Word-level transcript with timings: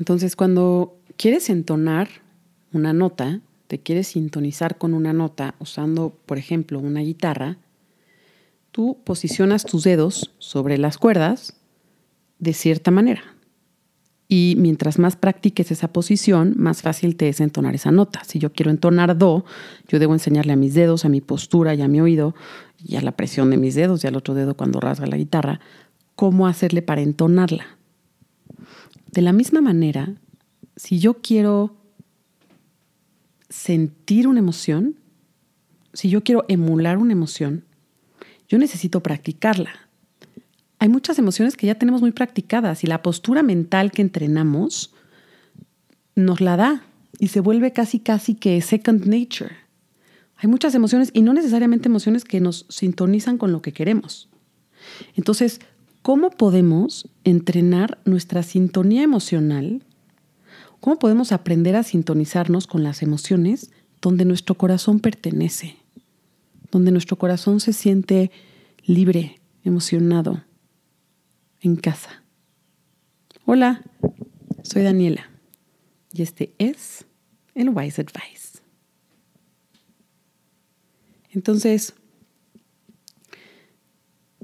Entonces, 0.00 0.34
cuando 0.34 0.98
quieres 1.18 1.50
entonar 1.50 2.08
una 2.72 2.94
nota, 2.94 3.40
te 3.66 3.78
quieres 3.78 4.08
sintonizar 4.08 4.78
con 4.78 4.94
una 4.94 5.12
nota 5.12 5.54
usando, 5.60 6.18
por 6.24 6.38
ejemplo, 6.38 6.80
una 6.80 7.00
guitarra, 7.00 7.58
tú 8.72 8.96
posicionas 9.04 9.64
tus 9.64 9.84
dedos 9.84 10.32
sobre 10.38 10.78
las 10.78 10.96
cuerdas 10.96 11.54
de 12.38 12.54
cierta 12.54 12.90
manera. 12.90 13.22
Y 14.26 14.54
mientras 14.56 14.98
más 14.98 15.16
practiques 15.16 15.70
esa 15.70 15.92
posición, 15.92 16.54
más 16.56 16.80
fácil 16.80 17.16
te 17.16 17.28
es 17.28 17.40
entonar 17.40 17.74
esa 17.74 17.90
nota. 17.90 18.24
Si 18.24 18.38
yo 18.38 18.52
quiero 18.52 18.70
entonar 18.70 19.18
do, 19.18 19.44
yo 19.86 19.98
debo 19.98 20.14
enseñarle 20.14 20.54
a 20.54 20.56
mis 20.56 20.72
dedos, 20.72 21.04
a 21.04 21.10
mi 21.10 21.20
postura 21.20 21.74
y 21.74 21.82
a 21.82 21.88
mi 21.88 22.00
oído, 22.00 22.34
y 22.82 22.96
a 22.96 23.02
la 23.02 23.12
presión 23.12 23.50
de 23.50 23.58
mis 23.58 23.74
dedos 23.74 24.02
y 24.02 24.06
al 24.06 24.16
otro 24.16 24.32
dedo 24.32 24.56
cuando 24.56 24.80
rasga 24.80 25.06
la 25.06 25.18
guitarra, 25.18 25.60
cómo 26.14 26.46
hacerle 26.46 26.80
para 26.80 27.02
entonarla. 27.02 27.79
De 29.12 29.22
la 29.22 29.32
misma 29.32 29.60
manera, 29.60 30.14
si 30.76 30.98
yo 30.98 31.14
quiero 31.14 31.76
sentir 33.48 34.28
una 34.28 34.38
emoción, 34.38 34.96
si 35.92 36.08
yo 36.08 36.22
quiero 36.22 36.44
emular 36.48 36.98
una 36.98 37.12
emoción, 37.12 37.64
yo 38.48 38.58
necesito 38.58 39.02
practicarla 39.02 39.90
hay 40.80 40.88
muchas 40.88 41.18
emociones 41.18 41.58
que 41.58 41.66
ya 41.66 41.74
tenemos 41.74 42.00
muy 42.00 42.10
practicadas 42.10 42.82
y 42.84 42.86
la 42.86 43.02
postura 43.02 43.42
mental 43.42 43.92
que 43.92 44.00
entrenamos 44.00 44.94
nos 46.16 46.40
la 46.40 46.56
da 46.56 46.82
y 47.18 47.28
se 47.28 47.40
vuelve 47.40 47.72
casi 47.72 48.00
casi 48.00 48.34
que 48.34 48.60
second 48.62 49.04
nature. 49.04 49.54
Hay 50.36 50.48
muchas 50.48 50.74
emociones 50.74 51.10
y 51.12 51.20
no 51.20 51.34
necesariamente 51.34 51.88
emociones 51.88 52.24
que 52.24 52.40
nos 52.40 52.64
sintonizan 52.70 53.36
con 53.36 53.52
lo 53.52 53.60
que 53.60 53.74
queremos. 53.74 54.30
Entonces, 55.16 55.60
¿cómo 56.02 56.30
podemos 56.30 57.08
entrenar 57.24 57.98
nuestra 58.04 58.42
sintonía 58.42 59.02
emocional? 59.02 59.84
¿Cómo 60.80 60.98
podemos 60.98 61.32
aprender 61.32 61.76
a 61.76 61.82
sintonizarnos 61.82 62.66
con 62.66 62.82
las 62.82 63.02
emociones 63.02 63.70
donde 64.00 64.24
nuestro 64.24 64.54
corazón 64.54 65.00
pertenece? 65.00 65.76
Donde 66.70 66.90
nuestro 66.90 67.16
corazón 67.16 67.60
se 67.60 67.72
siente 67.72 68.30
libre, 68.84 69.40
emocionado, 69.64 70.42
en 71.60 71.76
casa. 71.76 72.22
Hola, 73.44 73.82
soy 74.62 74.82
Daniela 74.82 75.30
y 76.12 76.22
este 76.22 76.54
es 76.58 77.04
el 77.54 77.68
Wise 77.70 78.00
Advice. 78.00 78.60
Entonces, 81.32 81.94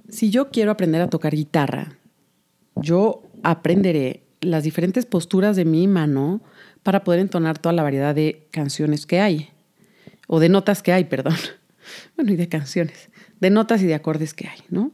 si 0.09 0.31
yo 0.31 0.51
quiero 0.51 0.71
aprender 0.71 1.01
a 1.03 1.11
tocar 1.11 1.35
guitarra, 1.35 1.99
yo 2.77 3.23
aprenderé 3.43 4.23
las 4.41 4.65
diferentes 4.65 5.07
posturas 5.07 5.57
de 5.57 5.65
mi 5.65 5.89
mano 5.89 6.43
para 6.83 7.05
poder 7.05 7.21
entonar 7.21 7.59
toda 7.59 7.73
la 7.73 7.83
variedad 7.83 8.15
de 8.15 8.47
canciones 8.51 9.07
que 9.07 9.21
hay, 9.21 9.51
o 10.29 10.41
de 10.41 10.49
notas 10.49 10.83
que 10.83 10.93
hay, 10.93 11.05
perdón. 11.05 11.35
Bueno, 12.17 12.33
y 12.33 12.37
de 12.37 12.49
canciones, 12.49 13.11
de 13.39 13.49
notas 13.49 13.81
y 13.81 13.87
de 13.87 13.95
acordes 13.95 14.35
que 14.35 14.49
hay, 14.49 14.59
¿no? 14.71 14.91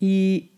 Y 0.00 0.50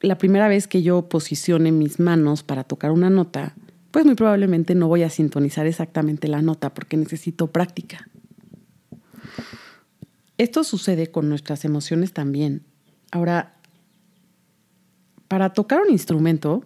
la 0.00 0.16
primera 0.16 0.48
vez 0.48 0.66
que 0.66 0.82
yo 0.82 1.06
posicione 1.10 1.70
mis 1.70 2.00
manos 2.00 2.42
para 2.42 2.64
tocar 2.64 2.92
una 2.92 3.10
nota, 3.10 3.54
pues 3.90 4.06
muy 4.06 4.14
probablemente 4.14 4.74
no 4.74 4.88
voy 4.88 5.02
a 5.02 5.10
sintonizar 5.10 5.66
exactamente 5.66 6.28
la 6.28 6.40
nota 6.40 6.72
porque 6.72 6.96
necesito 6.96 7.48
práctica. 7.48 8.08
Esto 10.38 10.64
sucede 10.64 11.10
con 11.10 11.28
nuestras 11.28 11.64
emociones 11.64 12.12
también. 12.12 12.62
Ahora, 13.16 13.54
para 15.28 15.52
tocar 15.52 15.80
un 15.80 15.90
instrumento, 15.90 16.64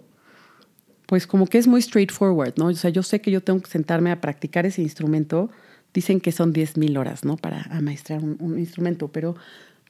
pues 1.06 1.26
como 1.26 1.46
que 1.46 1.58
es 1.58 1.66
muy 1.66 1.80
straightforward, 1.80 2.54
¿no? 2.56 2.66
O 2.66 2.74
sea, 2.74 2.90
yo 2.90 3.02
sé 3.02 3.20
que 3.20 3.30
yo 3.30 3.40
tengo 3.40 3.60
que 3.60 3.70
sentarme 3.70 4.10
a 4.10 4.20
practicar 4.20 4.66
ese 4.66 4.82
instrumento. 4.82 5.50
Dicen 5.94 6.20
que 6.20 6.32
son 6.32 6.52
10.000 6.52 6.98
horas, 6.98 7.24
¿no? 7.24 7.36
Para 7.36 7.62
amaestrar 7.70 8.22
un, 8.22 8.36
un 8.40 8.58
instrumento, 8.58 9.08
pero 9.08 9.36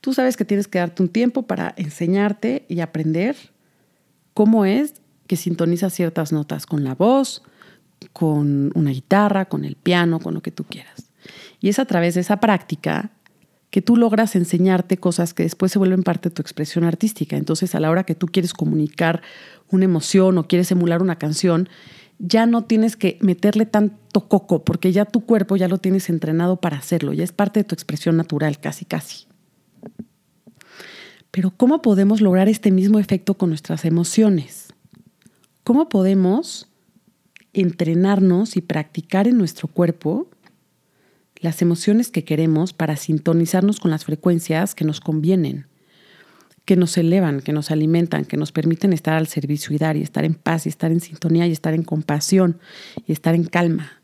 Tú 0.00 0.14
sabes 0.14 0.36
que 0.36 0.44
tienes 0.44 0.66
que 0.66 0.78
darte 0.78 1.02
un 1.02 1.08
tiempo 1.08 1.42
para 1.42 1.74
enseñarte 1.76 2.64
y 2.68 2.80
aprender 2.80 3.36
cómo 4.32 4.64
es 4.64 4.94
que 5.26 5.36
sintoniza 5.36 5.90
ciertas 5.90 6.32
notas 6.32 6.64
con 6.64 6.84
la 6.84 6.94
voz, 6.94 7.42
con 8.12 8.72
una 8.74 8.90
guitarra, 8.90 9.44
con 9.44 9.64
el 9.64 9.76
piano, 9.76 10.18
con 10.18 10.32
lo 10.32 10.40
que 10.40 10.50
tú 10.50 10.64
quieras. 10.64 11.10
Y 11.60 11.68
es 11.68 11.78
a 11.78 11.84
través 11.84 12.14
de 12.14 12.22
esa 12.22 12.38
práctica 12.38 13.10
que 13.70 13.82
tú 13.82 13.96
logras 13.96 14.34
enseñarte 14.34 14.98
cosas 14.98 15.32
que 15.32 15.44
después 15.44 15.72
se 15.72 15.78
vuelven 15.78 16.02
parte 16.02 16.28
de 16.28 16.34
tu 16.34 16.42
expresión 16.42 16.84
artística. 16.84 17.36
Entonces, 17.36 17.74
a 17.74 17.80
la 17.80 17.90
hora 17.90 18.04
que 18.04 18.16
tú 18.16 18.26
quieres 18.26 18.52
comunicar 18.52 19.22
una 19.70 19.84
emoción 19.84 20.38
o 20.38 20.48
quieres 20.48 20.70
emular 20.72 21.02
una 21.02 21.16
canción, 21.16 21.68
ya 22.18 22.46
no 22.46 22.64
tienes 22.64 22.96
que 22.96 23.16
meterle 23.20 23.66
tanto 23.66 24.28
coco, 24.28 24.64
porque 24.64 24.92
ya 24.92 25.04
tu 25.04 25.20
cuerpo 25.22 25.56
ya 25.56 25.68
lo 25.68 25.78
tienes 25.78 26.10
entrenado 26.10 26.56
para 26.56 26.76
hacerlo, 26.76 27.12
ya 27.12 27.24
es 27.24 27.32
parte 27.32 27.60
de 27.60 27.64
tu 27.64 27.74
expresión 27.74 28.16
natural, 28.16 28.58
casi, 28.58 28.84
casi. 28.84 29.26
Pero 31.30 31.52
¿cómo 31.56 31.80
podemos 31.80 32.20
lograr 32.20 32.48
este 32.48 32.72
mismo 32.72 32.98
efecto 32.98 33.34
con 33.34 33.50
nuestras 33.50 33.84
emociones? 33.84 34.74
¿Cómo 35.62 35.88
podemos 35.88 36.68
entrenarnos 37.52 38.56
y 38.56 38.60
practicar 38.60 39.28
en 39.28 39.38
nuestro 39.38 39.68
cuerpo 39.68 40.28
las 41.40 41.62
emociones 41.62 42.10
que 42.10 42.24
queremos 42.24 42.72
para 42.72 42.96
sintonizarnos 42.96 43.80
con 43.80 43.90
las 43.90 44.04
frecuencias 44.04 44.74
que 44.74 44.84
nos 44.84 45.00
convienen, 45.00 45.66
que 46.66 46.76
nos 46.76 46.96
elevan, 46.98 47.40
que 47.40 47.52
nos 47.52 47.70
alimentan, 47.70 48.24
que 48.24 48.36
nos 48.36 48.52
permiten 48.52 48.92
estar 48.92 49.14
al 49.14 49.26
servicio 49.26 49.74
y 49.74 49.78
dar 49.78 49.96
y 49.96 50.02
estar 50.02 50.24
en 50.24 50.34
paz 50.34 50.66
y 50.66 50.68
estar 50.68 50.92
en 50.92 51.00
sintonía 51.00 51.46
y 51.46 51.52
estar 51.52 51.74
en 51.74 51.82
compasión 51.82 52.58
y 53.06 53.12
estar 53.12 53.34
en 53.34 53.44
calma? 53.44 54.00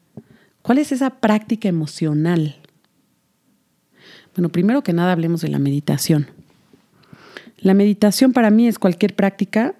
¿Cuál 0.63 0.79
es 0.79 0.93
esa 0.93 1.11
práctica 1.11 1.69
emocional? 1.69 2.57
Bueno, 4.35 4.49
primero 4.49 4.83
que 4.83 4.93
nada 4.93 5.13
hablemos 5.13 5.43
de 5.43 5.49
la 5.49 5.59
meditación. 5.59 6.27
La 7.59 7.75
meditación 7.75 8.33
para 8.33 8.51
mí 8.51 8.67
es 8.67 8.79
cualquier 8.79 9.15
práctica 9.15 9.75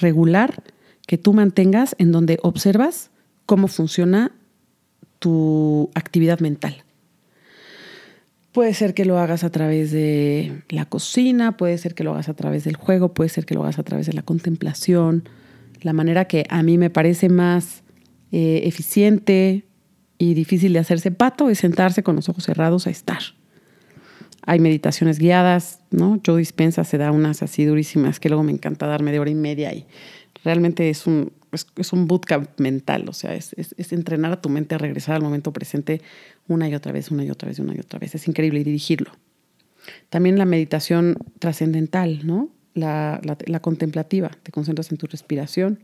regular 0.00 0.62
que 1.06 1.18
tú 1.18 1.32
mantengas 1.32 1.94
en 1.98 2.10
donde 2.10 2.38
observas 2.42 3.10
cómo 3.46 3.68
funciona 3.68 4.32
tu 5.18 5.90
actividad 5.94 6.40
mental. 6.40 6.85
Puede 8.56 8.72
ser 8.72 8.94
que 8.94 9.04
lo 9.04 9.18
hagas 9.18 9.44
a 9.44 9.50
través 9.50 9.90
de 9.90 10.62
la 10.70 10.86
cocina, 10.86 11.58
puede 11.58 11.76
ser 11.76 11.94
que 11.94 12.04
lo 12.04 12.12
hagas 12.12 12.30
a 12.30 12.32
través 12.32 12.64
del 12.64 12.74
juego, 12.74 13.12
puede 13.12 13.28
ser 13.28 13.44
que 13.44 13.54
lo 13.54 13.62
hagas 13.62 13.78
a 13.78 13.82
través 13.82 14.06
de 14.06 14.14
la 14.14 14.22
contemplación. 14.22 15.28
La 15.82 15.92
manera 15.92 16.24
que 16.24 16.46
a 16.48 16.62
mí 16.62 16.78
me 16.78 16.88
parece 16.88 17.28
más 17.28 17.82
eh, 18.32 18.62
eficiente 18.64 19.66
y 20.16 20.32
difícil 20.32 20.72
de 20.72 20.78
hacerse 20.78 21.10
pato 21.10 21.50
es 21.50 21.58
sentarse 21.58 22.02
con 22.02 22.16
los 22.16 22.30
ojos 22.30 22.44
cerrados 22.44 22.86
a 22.86 22.90
estar. 22.90 23.20
Hay 24.46 24.58
meditaciones 24.58 25.18
guiadas, 25.18 25.80
¿no? 25.90 26.18
Joe 26.24 26.38
Dispensa 26.38 26.82
se 26.84 26.96
da 26.96 27.12
unas 27.12 27.42
así 27.42 27.66
durísimas 27.66 28.20
que 28.20 28.30
luego 28.30 28.42
me 28.42 28.52
encanta 28.52 28.86
darme 28.86 29.12
de 29.12 29.18
hora 29.18 29.28
y 29.28 29.34
media 29.34 29.74
y 29.74 29.84
realmente 30.44 30.90
es 30.90 31.06
un, 31.06 31.32
es, 31.52 31.92
un 31.92 32.06
bootcamp 32.06 32.58
mental, 32.58 33.08
o 33.08 33.12
sea, 33.12 33.34
es, 33.34 33.54
es, 33.54 33.92
entrenar 33.92 34.32
a 34.32 34.40
tu 34.40 34.48
mente 34.48 34.74
a 34.74 34.78
regresar 34.78 35.16
al 35.16 35.22
momento 35.22 35.52
presente 35.52 36.02
una 36.48 36.68
y 36.68 36.74
otra 36.74 36.92
vez, 36.92 37.10
una 37.10 37.24
y 37.24 37.30
otra 37.30 37.48
vez, 37.48 37.58
una 37.58 37.74
y 37.74 37.80
otra 37.80 37.98
vez. 37.98 38.14
Es 38.14 38.28
increíble 38.28 38.60
y 38.60 38.64
dirigirlo. 38.64 39.12
También 40.10 40.38
la 40.38 40.44
meditación 40.44 41.18
trascendental, 41.38 42.26
¿no? 42.26 42.50
La, 42.74 43.20
la, 43.22 43.60
contemplativa, 43.60 44.30
te 44.42 44.52
concentras 44.52 44.90
en 44.92 44.98
tu 44.98 45.06
respiración 45.06 45.80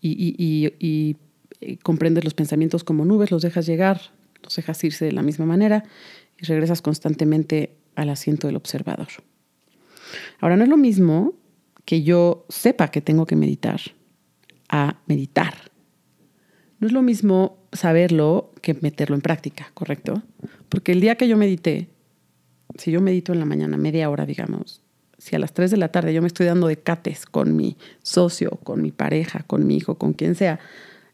y, 0.00 0.12
y, 0.12 0.34
y, 0.38 0.72
y 0.78 1.16
eh, 1.60 1.76
comprendes 1.82 2.24
los 2.24 2.32
pensamientos 2.32 2.84
como 2.84 3.04
nubes, 3.04 3.30
los 3.30 3.42
dejas 3.42 3.66
llegar, 3.66 4.00
los 4.42 4.56
dejas 4.56 4.82
irse 4.82 5.04
de 5.04 5.12
la 5.12 5.22
misma 5.22 5.44
manera 5.44 5.84
y 6.40 6.46
regresas 6.46 6.80
constantemente 6.80 7.74
al 7.96 8.08
asiento 8.08 8.46
del 8.46 8.56
observador. 8.56 9.08
Ahora, 10.40 10.56
no 10.56 10.64
es 10.64 10.70
lo 10.70 10.78
mismo 10.78 11.34
que 11.84 12.02
yo 12.02 12.46
sepa 12.48 12.88
que 12.88 13.00
tengo 13.00 13.26
que 13.26 13.36
meditar 13.36 13.80
a 14.68 15.00
meditar. 15.06 15.54
No 16.78 16.86
es 16.86 16.92
lo 16.92 17.02
mismo 17.02 17.58
saberlo 17.72 18.52
que 18.60 18.74
meterlo 18.74 19.16
en 19.16 19.22
práctica, 19.22 19.70
¿correcto? 19.74 20.22
Porque 20.68 20.92
el 20.92 21.00
día 21.00 21.16
que 21.16 21.28
yo 21.28 21.36
medité, 21.36 21.88
si 22.76 22.90
yo 22.90 23.00
medito 23.00 23.32
en 23.32 23.40
la 23.40 23.44
mañana 23.44 23.76
media 23.76 24.10
hora, 24.10 24.26
digamos, 24.26 24.82
si 25.18 25.36
a 25.36 25.38
las 25.38 25.52
3 25.52 25.70
de 25.70 25.76
la 25.76 25.88
tarde 25.88 26.12
yo 26.12 26.20
me 26.20 26.26
estoy 26.26 26.46
dando 26.46 26.66
de 26.66 26.78
cates 26.78 27.26
con 27.26 27.54
mi 27.54 27.76
socio, 28.02 28.50
con 28.64 28.82
mi 28.82 28.90
pareja, 28.90 29.44
con 29.46 29.66
mi 29.66 29.76
hijo, 29.76 29.96
con 29.96 30.14
quien 30.14 30.34
sea, 30.34 30.58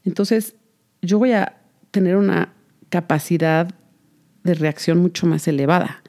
entonces 0.04 0.54
yo 1.02 1.18
voy 1.18 1.32
a 1.32 1.56
tener 1.90 2.16
una 2.16 2.54
capacidad 2.88 3.68
de 4.44 4.54
reacción 4.54 4.98
mucho 4.98 5.26
más 5.26 5.46
elevada 5.46 6.02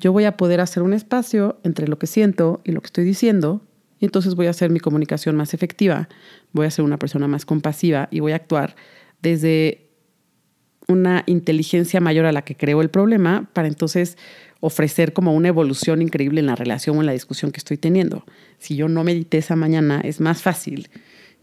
yo 0.00 0.12
voy 0.12 0.24
a 0.24 0.36
poder 0.36 0.60
hacer 0.60 0.82
un 0.82 0.94
espacio 0.94 1.60
entre 1.62 1.86
lo 1.86 1.98
que 1.98 2.06
siento 2.06 2.62
y 2.64 2.72
lo 2.72 2.80
que 2.80 2.86
estoy 2.86 3.04
diciendo, 3.04 3.60
y 4.00 4.06
entonces 4.06 4.34
voy 4.34 4.46
a 4.46 4.50
hacer 4.50 4.70
mi 4.70 4.80
comunicación 4.80 5.36
más 5.36 5.54
efectiva, 5.54 6.08
voy 6.52 6.66
a 6.66 6.70
ser 6.70 6.84
una 6.84 6.98
persona 6.98 7.28
más 7.28 7.44
compasiva 7.44 8.08
y 8.10 8.20
voy 8.20 8.32
a 8.32 8.36
actuar 8.36 8.74
desde 9.22 9.90
una 10.88 11.22
inteligencia 11.26 12.00
mayor 12.00 12.24
a 12.24 12.32
la 12.32 12.42
que 12.42 12.56
creo 12.56 12.80
el 12.80 12.90
problema 12.90 13.48
para 13.52 13.68
entonces 13.68 14.16
ofrecer 14.60 15.12
como 15.12 15.34
una 15.34 15.48
evolución 15.48 16.02
increíble 16.02 16.40
en 16.40 16.46
la 16.46 16.56
relación 16.56 16.96
o 16.96 17.00
en 17.00 17.06
la 17.06 17.12
discusión 17.12 17.52
que 17.52 17.58
estoy 17.58 17.76
teniendo. 17.76 18.24
Si 18.58 18.74
yo 18.74 18.88
no 18.88 19.04
medité 19.04 19.38
esa 19.38 19.56
mañana, 19.56 20.00
es 20.02 20.20
más 20.20 20.42
fácil 20.42 20.88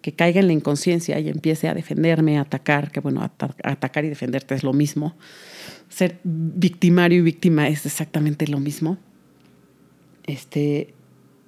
que 0.01 0.13
caiga 0.13 0.39
en 0.39 0.48
la 0.48 0.54
inconsciencia 0.54 1.19
y 1.19 1.30
empiece 1.30 1.68
a 1.68 1.74
defenderme, 1.74 2.38
a 2.38 2.42
atacar, 2.42 2.92
que 2.92 3.00
bueno, 3.00 3.21
atacar 3.21 4.06
y 4.06 4.09
defenderte 4.09 4.54
es 4.56 4.63
lo 4.63 4.74
mismo. 4.74 5.15
Ser 5.89 6.19
victimario 6.24 7.19
y 7.19 7.21
víctima 7.21 7.68
es 7.68 7.86
exactamente 7.86 8.48
lo 8.48 8.59
mismo. 8.59 8.98
Este, 10.25 10.94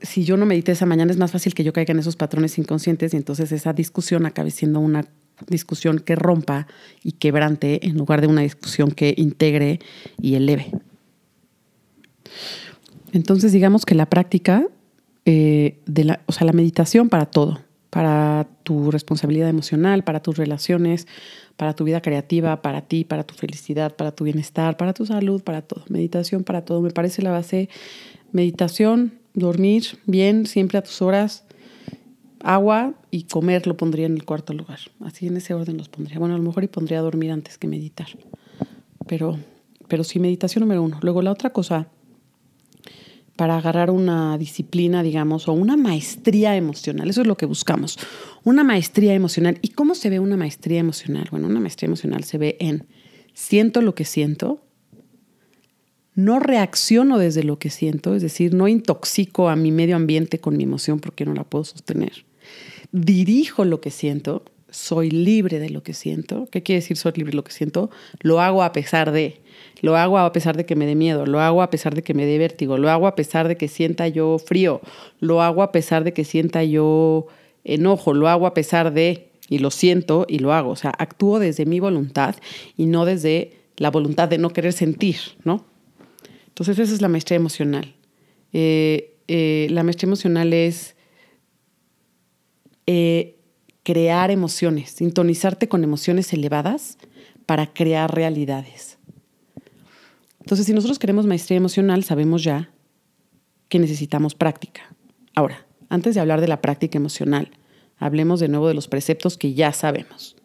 si 0.01 0.23
yo 0.23 0.37
no 0.37 0.45
medité 0.45 0.71
esa 0.71 0.85
mañana, 0.85 1.11
es 1.11 1.17
más 1.17 1.31
fácil 1.31 1.53
que 1.53 1.63
yo 1.63 1.73
caiga 1.73 1.91
en 1.91 1.99
esos 1.99 2.15
patrones 2.15 2.57
inconscientes 2.57 3.13
y 3.13 3.17
entonces 3.17 3.51
esa 3.51 3.73
discusión 3.73 4.25
acabe 4.25 4.51
siendo 4.51 4.79
una 4.79 5.05
discusión 5.47 5.99
que 5.99 6.15
rompa 6.15 6.67
y 7.03 7.13
quebrante 7.13 7.85
en 7.87 7.97
lugar 7.97 8.21
de 8.21 8.27
una 8.27 8.41
discusión 8.41 8.91
que 8.91 9.13
integre 9.17 9.79
y 10.21 10.35
eleve. 10.35 10.71
Entonces, 13.11 13.51
digamos 13.51 13.85
que 13.85 13.95
la 13.95 14.05
práctica 14.05 14.67
eh, 15.25 15.79
de 15.85 16.03
la, 16.05 16.21
o 16.25 16.31
sea, 16.31 16.45
la 16.45 16.53
meditación 16.53 17.09
para 17.09 17.25
todo, 17.25 17.59
para 17.89 18.47
tu 18.63 18.91
responsabilidad 18.91 19.49
emocional, 19.49 20.03
para 20.03 20.21
tus 20.21 20.37
relaciones, 20.37 21.07
para 21.57 21.73
tu 21.73 21.83
vida 21.83 22.01
creativa, 22.01 22.61
para 22.61 22.81
ti, 22.81 23.03
para 23.03 23.23
tu 23.23 23.33
felicidad, 23.33 23.95
para 23.95 24.11
tu 24.11 24.23
bienestar, 24.23 24.77
para 24.77 24.93
tu 24.93 25.05
salud, 25.05 25.41
para 25.41 25.61
todo. 25.61 25.83
Meditación 25.89 26.43
para 26.43 26.63
todo. 26.63 26.81
Me 26.81 26.91
parece 26.91 27.21
la 27.21 27.31
base. 27.31 27.69
Meditación, 28.31 29.18
dormir 29.33 29.99
bien, 30.05 30.45
siempre 30.45 30.77
a 30.77 30.83
tus 30.83 31.01
horas, 31.01 31.45
agua 32.41 32.93
y 33.11 33.23
comer 33.23 33.67
lo 33.67 33.77
pondría 33.77 34.05
en 34.05 34.13
el 34.13 34.25
cuarto 34.25 34.53
lugar. 34.53 34.79
Así 35.01 35.27
en 35.27 35.37
ese 35.37 35.53
orden 35.53 35.77
los 35.77 35.89
pondría. 35.89 36.19
Bueno, 36.19 36.35
a 36.35 36.37
lo 36.37 36.43
mejor 36.43 36.63
y 36.63 36.67
pondría 36.67 37.01
dormir 37.01 37.31
antes 37.31 37.57
que 37.57 37.67
meditar. 37.67 38.07
Pero, 39.07 39.37
pero 39.87 40.03
sí, 40.03 40.19
meditación 40.19 40.61
número 40.61 40.83
uno. 40.83 40.99
Luego 41.01 41.21
la 41.21 41.31
otra 41.31 41.51
cosa, 41.51 41.87
para 43.39 43.57
agarrar 43.57 43.89
una 43.89 44.37
disciplina, 44.37 45.01
digamos, 45.01 45.47
o 45.47 45.53
una 45.53 45.77
maestría 45.77 46.57
emocional. 46.57 47.09
Eso 47.09 47.21
es 47.21 47.27
lo 47.27 47.37
que 47.37 47.45
buscamos. 47.45 47.97
Una 48.43 48.65
maestría 48.65 49.13
emocional. 49.13 49.57
¿Y 49.61 49.69
cómo 49.69 49.95
se 49.95 50.09
ve 50.09 50.19
una 50.19 50.35
maestría 50.35 50.79
emocional? 50.79 51.27
Bueno, 51.31 51.47
una 51.47 51.61
maestría 51.61 51.87
emocional 51.87 52.25
se 52.25 52.37
ve 52.37 52.57
en 52.59 52.85
siento 53.33 53.81
lo 53.81 53.95
que 53.95 54.03
siento, 54.03 54.61
no 56.23 56.39
reacciono 56.39 57.17
desde 57.17 57.43
lo 57.43 57.59
que 57.59 57.69
siento, 57.69 58.15
es 58.15 58.21
decir, 58.21 58.53
no 58.53 58.67
intoxico 58.67 59.49
a 59.49 59.55
mi 59.55 59.71
medio 59.71 59.95
ambiente 59.95 60.39
con 60.39 60.57
mi 60.57 60.63
emoción 60.63 60.99
porque 60.99 61.25
no 61.25 61.33
la 61.33 61.43
puedo 61.43 61.63
sostener 61.65 62.25
dirijo 62.91 63.65
lo 63.65 63.81
que 63.81 63.91
siento, 63.91 64.43
soy 64.69 65.09
libre 65.09 65.59
de 65.59 65.69
lo 65.69 65.83
que 65.83 65.93
siento. 65.93 66.47
¿Qué 66.51 66.61
quiere 66.61 66.81
decir 66.81 66.97
soy 66.97 67.13
libre 67.15 67.31
de 67.31 67.37
lo 67.37 67.43
que 67.43 67.51
siento? 67.51 67.89
Lo 68.21 68.41
hago 68.41 68.63
a 68.63 68.71
pesar 68.71 69.11
de, 69.11 69.41
lo 69.81 69.97
hago 69.97 70.17
a 70.17 70.31
pesar 70.31 70.57
de 70.57 70.65
que 70.65 70.75
me 70.75 70.85
dé 70.85 70.95
miedo, 70.95 71.25
lo 71.25 71.39
hago 71.39 71.61
a 71.61 71.69
pesar 71.69 71.95
de 71.95 72.03
que 72.03 72.13
me 72.13 72.25
dé 72.25 72.37
vértigo, 72.37 72.77
lo 72.77 72.89
hago 72.89 73.07
a 73.07 73.15
pesar 73.15 73.47
de 73.47 73.57
que 73.57 73.67
sienta 73.67 74.07
yo 74.07 74.37
frío, 74.39 74.81
lo 75.19 75.41
hago 75.41 75.63
a 75.63 75.71
pesar 75.71 76.03
de 76.03 76.13
que 76.13 76.23
sienta 76.23 76.63
yo 76.63 77.27
enojo, 77.63 78.13
lo 78.13 78.27
hago 78.27 78.45
a 78.45 78.53
pesar 78.53 78.93
de, 78.93 79.29
y 79.49 79.59
lo 79.59 79.71
siento 79.71 80.25
y 80.27 80.39
lo 80.39 80.53
hago. 80.53 80.71
O 80.71 80.75
sea, 80.75 80.91
actúo 80.91 81.39
desde 81.39 81.65
mi 81.65 81.79
voluntad 81.79 82.35
y 82.77 82.85
no 82.85 83.05
desde 83.05 83.53
la 83.77 83.89
voluntad 83.89 84.27
de 84.27 84.37
no 84.37 84.49
querer 84.51 84.73
sentir, 84.73 85.17
¿no? 85.43 85.65
Entonces 86.59 86.87
esa 86.87 86.93
es 86.93 87.01
la 87.01 87.07
maestría 87.07 87.37
emocional. 87.37 87.95
Eh, 88.51 89.17
eh, 89.29 89.67
la 89.69 89.81
maestría 89.83 90.07
emocional 90.07 90.51
es 90.51 90.97
eh, 92.85 93.37
crear 93.83 94.29
emociones, 94.29 94.89
sintonizarte 94.89 95.69
con 95.69 95.85
emociones 95.85 96.33
elevadas 96.33 96.97
para 97.45 97.67
crear 97.67 98.13
realidades. 98.13 98.97
Entonces, 100.41 100.65
si 100.65 100.73
nosotros 100.73 100.99
queremos 100.99 101.25
maestría 101.25 101.55
emocional, 101.55 102.03
sabemos 102.03 102.43
ya 102.43 102.69
que 103.69 103.79
necesitamos 103.79 104.35
práctica. 104.35 104.93
Ahora, 105.35 105.65
antes 105.87 106.13
de 106.13 106.19
hablar 106.19 106.41
de 106.41 106.49
la 106.49 106.59
práctica 106.59 106.97
emocional, 106.97 107.51
hablemos 107.95 108.41
de 108.41 108.49
nuevo 108.49 108.67
de 108.67 108.73
los 108.73 108.89
preceptos 108.89 109.37
que 109.37 109.53
ya 109.53 109.71
sabemos. 109.71 110.35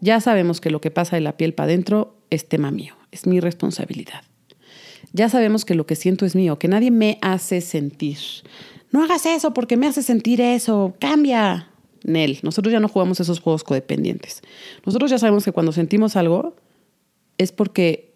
Ya 0.00 0.20
sabemos 0.20 0.62
que 0.62 0.70
lo 0.70 0.80
que 0.80 0.90
pasa 0.90 1.16
de 1.16 1.22
la 1.22 1.36
piel 1.36 1.52
para 1.52 1.66
adentro 1.66 2.16
es 2.30 2.48
tema 2.48 2.70
mío, 2.70 2.96
es 3.10 3.26
mi 3.26 3.40
responsabilidad. 3.40 4.22
Ya 5.12 5.28
sabemos 5.28 5.64
que 5.64 5.74
lo 5.74 5.86
que 5.86 5.96
siento 5.96 6.24
es 6.24 6.34
mío, 6.34 6.58
que 6.58 6.68
nadie 6.68 6.90
me 6.90 7.18
hace 7.20 7.60
sentir. 7.60 8.18
No 8.92 9.02
hagas 9.02 9.26
eso 9.26 9.52
porque 9.52 9.76
me 9.76 9.86
hace 9.86 10.02
sentir 10.02 10.40
eso, 10.40 10.94
cambia. 10.98 11.68
Nel, 12.02 12.38
nosotros 12.42 12.72
ya 12.72 12.80
no 12.80 12.88
jugamos 12.88 13.20
esos 13.20 13.40
juegos 13.40 13.62
codependientes. 13.62 14.42
Nosotros 14.86 15.10
ya 15.10 15.18
sabemos 15.18 15.44
que 15.44 15.52
cuando 15.52 15.72
sentimos 15.72 16.16
algo 16.16 16.56
es 17.38 17.52
porque 17.52 18.14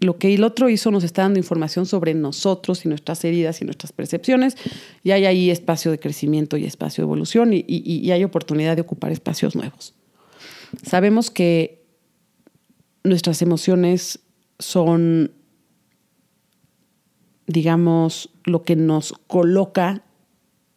lo 0.00 0.18
que 0.18 0.34
el 0.34 0.42
otro 0.44 0.68
hizo 0.68 0.90
nos 0.90 1.04
está 1.04 1.22
dando 1.22 1.38
información 1.38 1.86
sobre 1.86 2.12
nosotros 2.12 2.84
y 2.84 2.88
nuestras 2.88 3.24
heridas 3.24 3.62
y 3.62 3.64
nuestras 3.64 3.92
percepciones, 3.92 4.56
y 5.04 5.12
hay 5.12 5.26
ahí 5.26 5.50
espacio 5.50 5.90
de 5.92 5.98
crecimiento 5.98 6.56
y 6.56 6.64
espacio 6.64 7.02
de 7.02 7.06
evolución 7.06 7.52
y, 7.52 7.64
y 7.66 8.10
hay 8.10 8.24
oportunidad 8.24 8.74
de 8.74 8.82
ocupar 8.82 9.12
espacios 9.12 9.54
nuevos. 9.54 9.94
Sabemos 10.82 11.30
que 11.30 11.82
nuestras 13.04 13.42
emociones 13.42 14.20
son, 14.58 15.32
digamos, 17.52 18.30
lo 18.44 18.62
que 18.62 18.76
nos 18.76 19.14
coloca 19.26 20.02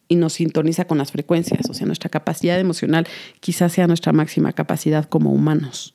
y 0.08 0.16
nos 0.16 0.34
sintoniza 0.34 0.86
con 0.86 0.98
las 0.98 1.12
frecuencias. 1.12 1.68
O 1.68 1.74
sea, 1.74 1.86
nuestra 1.86 2.10
capacidad 2.10 2.58
emocional 2.58 3.06
quizás 3.40 3.72
sea 3.72 3.86
nuestra 3.86 4.12
máxima 4.12 4.52
capacidad 4.52 5.06
como 5.06 5.32
humanos. 5.32 5.94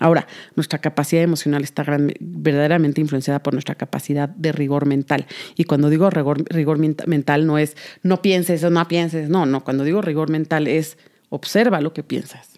Ahora, 0.00 0.26
nuestra 0.56 0.80
capacidad 0.80 1.22
emocional 1.22 1.62
está 1.62 1.84
verdaderamente 2.18 3.00
influenciada 3.00 3.42
por 3.42 3.52
nuestra 3.52 3.76
capacidad 3.76 4.28
de 4.28 4.50
rigor 4.50 4.86
mental. 4.86 5.26
Y 5.56 5.64
cuando 5.64 5.88
digo 5.88 6.10
rigor, 6.10 6.44
rigor 6.52 6.78
mental 6.78 7.46
no 7.46 7.58
es 7.58 7.76
no 8.02 8.20
pienses 8.20 8.64
o 8.64 8.70
no 8.70 8.88
pienses, 8.88 9.28
no, 9.28 9.46
no, 9.46 9.62
cuando 9.62 9.84
digo 9.84 10.02
rigor 10.02 10.30
mental 10.30 10.66
es 10.66 10.98
observa 11.28 11.80
lo 11.80 11.92
que 11.92 12.02
piensas 12.02 12.54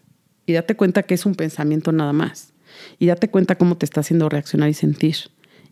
y 0.46 0.52
date 0.52 0.76
cuenta 0.76 1.02
que 1.02 1.14
es 1.14 1.26
un 1.26 1.34
pensamiento 1.34 1.92
nada 1.92 2.12
más. 2.12 2.54
Y 2.98 3.06
date 3.06 3.28
cuenta 3.28 3.56
cómo 3.56 3.76
te 3.76 3.84
está 3.84 4.00
haciendo 4.00 4.28
reaccionar 4.28 4.68
y 4.68 4.74
sentir. 4.74 5.16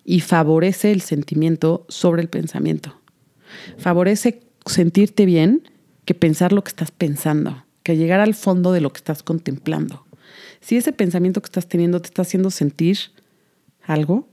Y 0.05 0.21
favorece 0.21 0.93
el 0.93 1.01
sentimiento 1.01 1.87
sobre 1.89 2.23
el 2.23 2.29
pensamiento. 2.29 3.01
Favorece 3.79 4.41
sentirte 4.67 5.25
bien 5.25 5.69
que 6.05 6.15
pensar 6.15 6.53
lo 6.53 6.63
que 6.63 6.69
estás 6.69 6.91
pensando, 6.91 7.65
que 7.83 7.97
llegar 7.97 8.21
al 8.21 8.35
fondo 8.35 8.73
de 8.73 8.81
lo 8.81 8.93
que 8.93 8.99
estás 8.99 9.23
contemplando. 9.23 10.07
Si 10.61 10.77
ese 10.77 10.93
pensamiento 10.93 11.41
que 11.41 11.47
estás 11.47 11.69
teniendo 11.69 12.01
te 12.01 12.09
está 12.09 12.23
haciendo 12.23 12.51
sentir 12.51 12.99
algo 13.83 14.29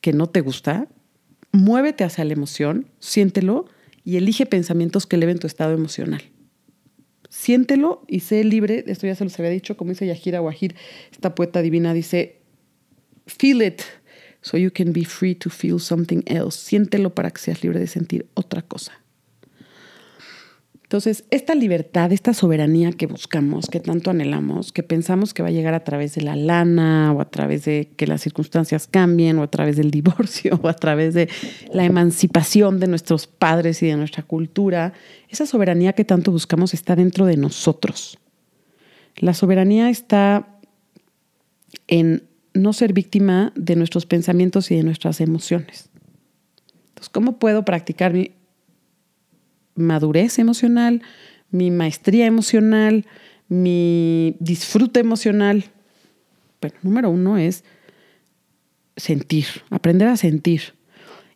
que 0.00 0.12
no 0.12 0.28
te 0.28 0.40
gusta, 0.40 0.88
muévete 1.52 2.04
hacia 2.04 2.24
la 2.24 2.32
emoción, 2.32 2.86
siéntelo 2.98 3.66
y 4.04 4.16
elige 4.16 4.46
pensamientos 4.46 5.06
que 5.06 5.16
eleven 5.16 5.38
tu 5.38 5.46
estado 5.46 5.74
emocional. 5.74 6.22
Siéntelo 7.28 8.02
y 8.06 8.20
sé 8.20 8.42
libre, 8.44 8.84
esto 8.86 9.06
ya 9.06 9.14
se 9.14 9.24
los 9.24 9.38
había 9.38 9.50
dicho, 9.50 9.76
como 9.76 9.90
dice 9.90 10.06
Yahira 10.06 10.40
Wahir, 10.40 10.74
esta 11.12 11.34
poeta 11.34 11.60
divina 11.60 11.92
dice, 11.92 12.40
feel 13.26 13.62
it, 13.62 13.82
so 14.40 14.56
you 14.56 14.70
can 14.70 14.92
be 14.92 15.04
free 15.04 15.34
to 15.34 15.50
feel 15.50 15.78
something 15.78 16.22
else. 16.26 16.58
Siéntelo 16.58 17.14
para 17.14 17.30
que 17.30 17.40
seas 17.40 17.62
libre 17.62 17.78
de 17.78 17.86
sentir 17.86 18.26
otra 18.34 18.62
cosa. 18.62 18.92
Entonces, 20.88 21.24
esta 21.30 21.54
libertad, 21.54 22.12
esta 22.12 22.32
soberanía 22.32 22.92
que 22.92 23.06
buscamos, 23.06 23.66
que 23.66 23.78
tanto 23.78 24.10
anhelamos, 24.10 24.72
que 24.72 24.82
pensamos 24.82 25.34
que 25.34 25.42
va 25.42 25.50
a 25.50 25.52
llegar 25.52 25.74
a 25.74 25.84
través 25.84 26.14
de 26.14 26.22
la 26.22 26.34
lana 26.34 27.12
o 27.12 27.20
a 27.20 27.26
través 27.26 27.66
de 27.66 27.92
que 27.94 28.06
las 28.06 28.22
circunstancias 28.22 28.86
cambien 28.86 29.38
o 29.38 29.42
a 29.42 29.50
través 29.50 29.76
del 29.76 29.90
divorcio 29.98 30.58
o 30.62 30.66
a 30.66 30.72
través 30.72 31.12
de 31.12 31.28
la 31.74 31.84
emancipación 31.84 32.80
de 32.80 32.86
nuestros 32.86 33.26
padres 33.26 33.82
y 33.82 33.86
de 33.86 33.96
nuestra 33.96 34.22
cultura, 34.22 34.94
esa 35.28 35.44
soberanía 35.44 35.92
que 35.92 36.06
tanto 36.06 36.32
buscamos 36.32 36.72
está 36.72 36.96
dentro 36.96 37.26
de 37.26 37.36
nosotros. 37.36 38.18
La 39.16 39.34
soberanía 39.34 39.90
está 39.90 40.58
en 41.86 42.27
no 42.58 42.72
ser 42.72 42.92
víctima 42.92 43.52
de 43.54 43.76
nuestros 43.76 44.06
pensamientos 44.06 44.70
y 44.70 44.76
de 44.76 44.82
nuestras 44.82 45.20
emociones. 45.20 45.90
Entonces, 46.88 47.08
¿cómo 47.08 47.38
puedo 47.38 47.64
practicar 47.64 48.12
mi 48.12 48.32
madurez 49.78 50.38
emocional, 50.38 51.02
mi 51.50 51.70
maestría 51.70 52.26
emocional, 52.26 53.06
mi 53.48 54.36
disfrute 54.40 55.00
emocional. 55.00 55.64
Bueno, 56.60 56.76
número 56.82 57.10
uno 57.10 57.38
es 57.38 57.64
sentir, 58.96 59.46
aprender 59.70 60.08
a 60.08 60.16
sentir. 60.16 60.74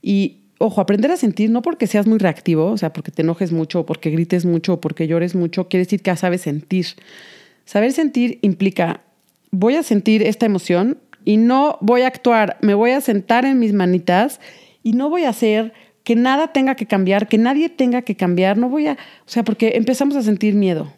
Y 0.03 0.39
ojo, 0.59 0.81
aprender 0.81 1.11
a 1.11 1.17
sentir 1.17 1.51
no 1.51 1.63
porque 1.63 1.87
seas 1.87 2.07
muy 2.07 2.19
reactivo, 2.19 2.71
o 2.71 2.77
sea, 2.77 2.93
porque 2.93 3.11
te 3.11 3.23
enojes 3.23 3.53
mucho, 3.53 3.81
o 3.81 3.87
porque 3.87 4.11
grites 4.11 4.45
mucho, 4.45 4.75
o 4.75 4.81
porque 4.81 5.07
llores 5.07 5.35
mucho, 5.35 5.69
quiere 5.69 5.85
decir 5.85 6.03
que 6.03 6.11
ya 6.11 6.17
sabes 6.17 6.43
sentir. 6.43 6.87
Saber 7.65 7.93
sentir 7.93 8.39
implica, 8.43 9.03
voy 9.51 9.77
a 9.77 9.83
sentir 9.83 10.23
esta 10.23 10.47
emoción 10.47 10.99
y 11.25 11.37
no 11.37 11.79
voy 11.81 12.03
a 12.03 12.07
actuar, 12.09 12.59
me 12.61 12.75
voy 12.75 12.91
a 12.91 13.01
sentar 13.01 13.45
en 13.45 13.59
mis 13.59 13.73
manitas 13.73 14.41
y 14.83 14.93
no 14.93 15.09
voy 15.09 15.25
a 15.25 15.31
hacer 15.31 15.73
que 16.05 16.17
nada 16.17 16.53
tenga 16.53 16.75
que 16.75 16.87
cambiar, 16.87 17.29
que 17.29 17.39
nadie 17.39 17.69
tenga 17.69 18.03
que 18.03 18.17
cambiar. 18.17 18.59
No 18.59 18.69
voy 18.69 18.89
a, 18.89 18.93
o 18.95 19.29
sea, 19.29 19.45
porque 19.45 19.73
empezamos 19.77 20.17
a 20.17 20.23
sentir 20.23 20.55
miedo. 20.55 20.93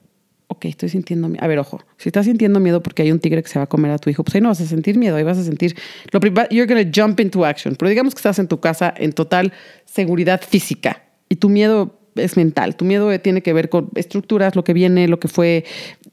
Ok, 0.47 0.67
estoy 0.67 0.89
sintiendo 0.89 1.29
miedo. 1.29 1.45
A 1.45 1.49
ver, 1.49 1.59
ojo, 1.59 1.81
si 1.97 2.09
estás 2.09 2.27
sintiendo 2.27 2.61
miedo 2.61 2.83
porque 2.83 3.03
hay 3.03 3.13
un 3.13 3.19
tigre 3.19 3.43
que 3.43 3.49
se 3.49 3.59
va 3.59 3.65
a 3.65 3.69
comer 3.69 3.91
a 3.91 3.99
tu 3.99 4.11
hijo, 4.11 4.23
pues 4.23 4.35
ahí 4.35 4.41
no 4.41 4.49
vas 4.49 4.61
a 4.61 4.67
sentir 4.67 4.99
miedo, 4.99 5.17
ahí 5.17 5.25
vas 5.25 5.39
a 5.39 5.45
sentir, 5.45 5.75
lo 6.13 6.21
you're 6.51 6.67
going 6.67 6.85
to 6.85 6.91
jump 6.95 7.21
into 7.21 7.45
action. 7.45 7.77
Pero 7.77 7.89
digamos 7.89 8.15
que 8.15 8.19
estás 8.19 8.39
en 8.39 8.49
tu 8.49 8.61
casa 8.61 8.93
en 8.97 9.13
total 9.13 9.53
seguridad 9.85 10.41
física 10.43 11.03
y 11.29 11.37
tu 11.37 11.49
miedo 11.49 11.99
es 12.15 12.37
mental. 12.37 12.77
Tu 12.77 12.85
miedo 12.85 13.19
tiene 13.21 13.43
que 13.43 13.53
ver 13.53 13.69
con 13.69 13.91
estructuras, 13.95 14.57
lo 14.57 14.65
que 14.65 14.73
viene, 14.73 15.09
lo 15.09 15.21
que 15.21 15.29
fue, 15.29 15.65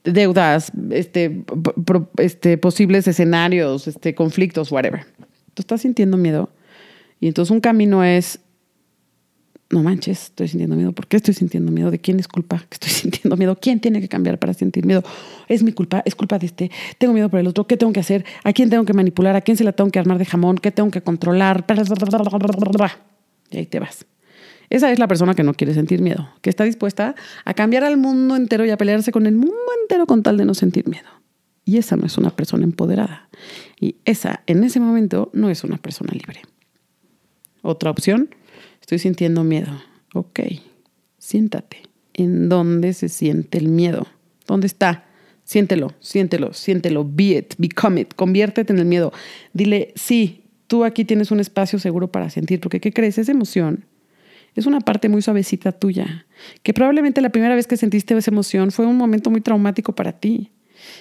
deudas, 0.03 0.71
este, 0.91 1.43
este, 2.17 2.57
posibles 2.57 3.07
escenarios, 3.07 3.87
este, 3.87 4.15
conflictos, 4.15 4.71
whatever. 4.71 5.05
Tú 5.53 5.61
estás 5.61 5.81
sintiendo 5.81 6.17
miedo. 6.17 6.49
Y 7.19 7.27
entonces 7.27 7.51
un 7.51 7.61
camino 7.61 8.03
es 8.03 8.39
no 9.71 9.83
manches, 9.83 10.23
estoy 10.25 10.47
sintiendo 10.47 10.75
miedo. 10.75 10.91
¿Por 10.91 11.07
qué 11.07 11.17
estoy 11.17 11.33
sintiendo 11.33 11.71
miedo? 11.71 11.91
¿De 11.91 11.99
quién 11.99 12.19
es 12.19 12.27
culpa 12.27 12.59
que 12.69 12.75
estoy 12.75 12.89
sintiendo 12.91 13.37
miedo? 13.37 13.57
¿Quién 13.59 13.79
tiene 13.79 14.01
que 14.01 14.07
cambiar 14.07 14.37
para 14.37 14.53
sentir 14.53 14.85
miedo? 14.85 15.03
¿Es 15.47 15.63
mi 15.63 15.71
culpa? 15.71 16.01
¿Es 16.05 16.15
culpa 16.15 16.39
de 16.39 16.47
este? 16.47 16.71
¿Tengo 16.97 17.13
miedo 17.13 17.29
por 17.29 17.39
el 17.39 17.47
otro? 17.47 17.67
¿Qué 17.67 17.77
tengo 17.77 17.93
que 17.93 17.99
hacer? 17.99 18.25
¿A 18.43 18.53
quién 18.53 18.69
tengo 18.69 18.85
que 18.85 18.93
manipular? 18.93 19.35
¿A 19.35 19.41
quién 19.41 19.57
se 19.57 19.63
la 19.63 19.71
tengo 19.71 19.89
que 19.89 19.99
armar 19.99 20.17
de 20.17 20.25
jamón? 20.25 20.57
¿Qué 20.57 20.71
tengo 20.71 20.91
que 20.91 21.01
controlar? 21.01 21.65
Y 23.49 23.57
ahí 23.57 23.65
te 23.65 23.79
vas. 23.79 24.05
Esa 24.71 24.91
es 24.91 24.97
la 24.97 25.07
persona 25.07 25.35
que 25.35 25.43
no 25.43 25.53
quiere 25.53 25.75
sentir 25.75 26.01
miedo, 26.01 26.27
que 26.41 26.49
está 26.49 26.63
dispuesta 26.63 27.13
a 27.45 27.53
cambiar 27.53 27.83
al 27.83 27.97
mundo 27.97 28.35
entero 28.35 28.65
y 28.65 28.71
a 28.71 28.77
pelearse 28.77 29.11
con 29.11 29.27
el 29.27 29.35
mundo 29.35 29.55
entero 29.83 30.07
con 30.07 30.23
tal 30.23 30.37
de 30.37 30.45
no 30.45 30.55
sentir 30.55 30.87
miedo. 30.87 31.09
Y 31.63 31.77
esa 31.77 31.95
no 31.95 32.07
es 32.07 32.17
una 32.17 32.31
persona 32.31 32.63
empoderada. 32.63 33.29
Y 33.79 33.97
esa, 34.05 34.41
en 34.47 34.63
ese 34.63 34.79
momento, 34.79 35.29
no 35.33 35.51
es 35.51 35.63
una 35.63 35.77
persona 35.77 36.11
libre. 36.11 36.41
Otra 37.61 37.91
opción 37.91 38.29
Estoy 38.81 38.99
sintiendo 38.99 39.43
miedo. 39.45 39.71
Ok, 40.13 40.39
siéntate. 41.17 41.83
¿En 42.13 42.49
dónde 42.49 42.93
se 42.93 43.07
siente 43.07 43.57
el 43.57 43.69
miedo? 43.69 44.05
¿Dónde 44.45 44.67
está? 44.67 45.05
Siéntelo, 45.45 45.93
siéntelo, 46.01 46.51
siéntelo. 46.51 47.09
Be 47.09 47.37
it, 47.37 47.53
become 47.57 48.01
it. 48.01 48.13
Conviértete 48.15 48.73
en 48.73 48.79
el 48.79 48.85
miedo. 48.85 49.13
Dile, 49.53 49.93
sí, 49.95 50.43
tú 50.67 50.83
aquí 50.83 51.05
tienes 51.05 51.31
un 51.31 51.39
espacio 51.39 51.79
seguro 51.79 52.11
para 52.11 52.29
sentir, 52.29 52.59
porque 52.59 52.81
¿qué 52.81 52.91
crees? 52.91 53.17
Esa 53.17 53.31
emoción 53.31 53.85
es 54.55 54.65
una 54.65 54.81
parte 54.81 55.09
muy 55.09 55.21
suavecita 55.21 55.71
tuya, 55.71 56.25
que 56.63 56.73
probablemente 56.73 57.21
la 57.21 57.29
primera 57.29 57.55
vez 57.55 57.67
que 57.67 57.77
sentiste 57.77 58.17
esa 58.17 58.31
emoción 58.31 58.71
fue 58.71 58.85
un 58.85 58.97
momento 58.97 59.29
muy 59.29 59.41
traumático 59.41 59.93
para 59.93 60.13
ti. 60.13 60.51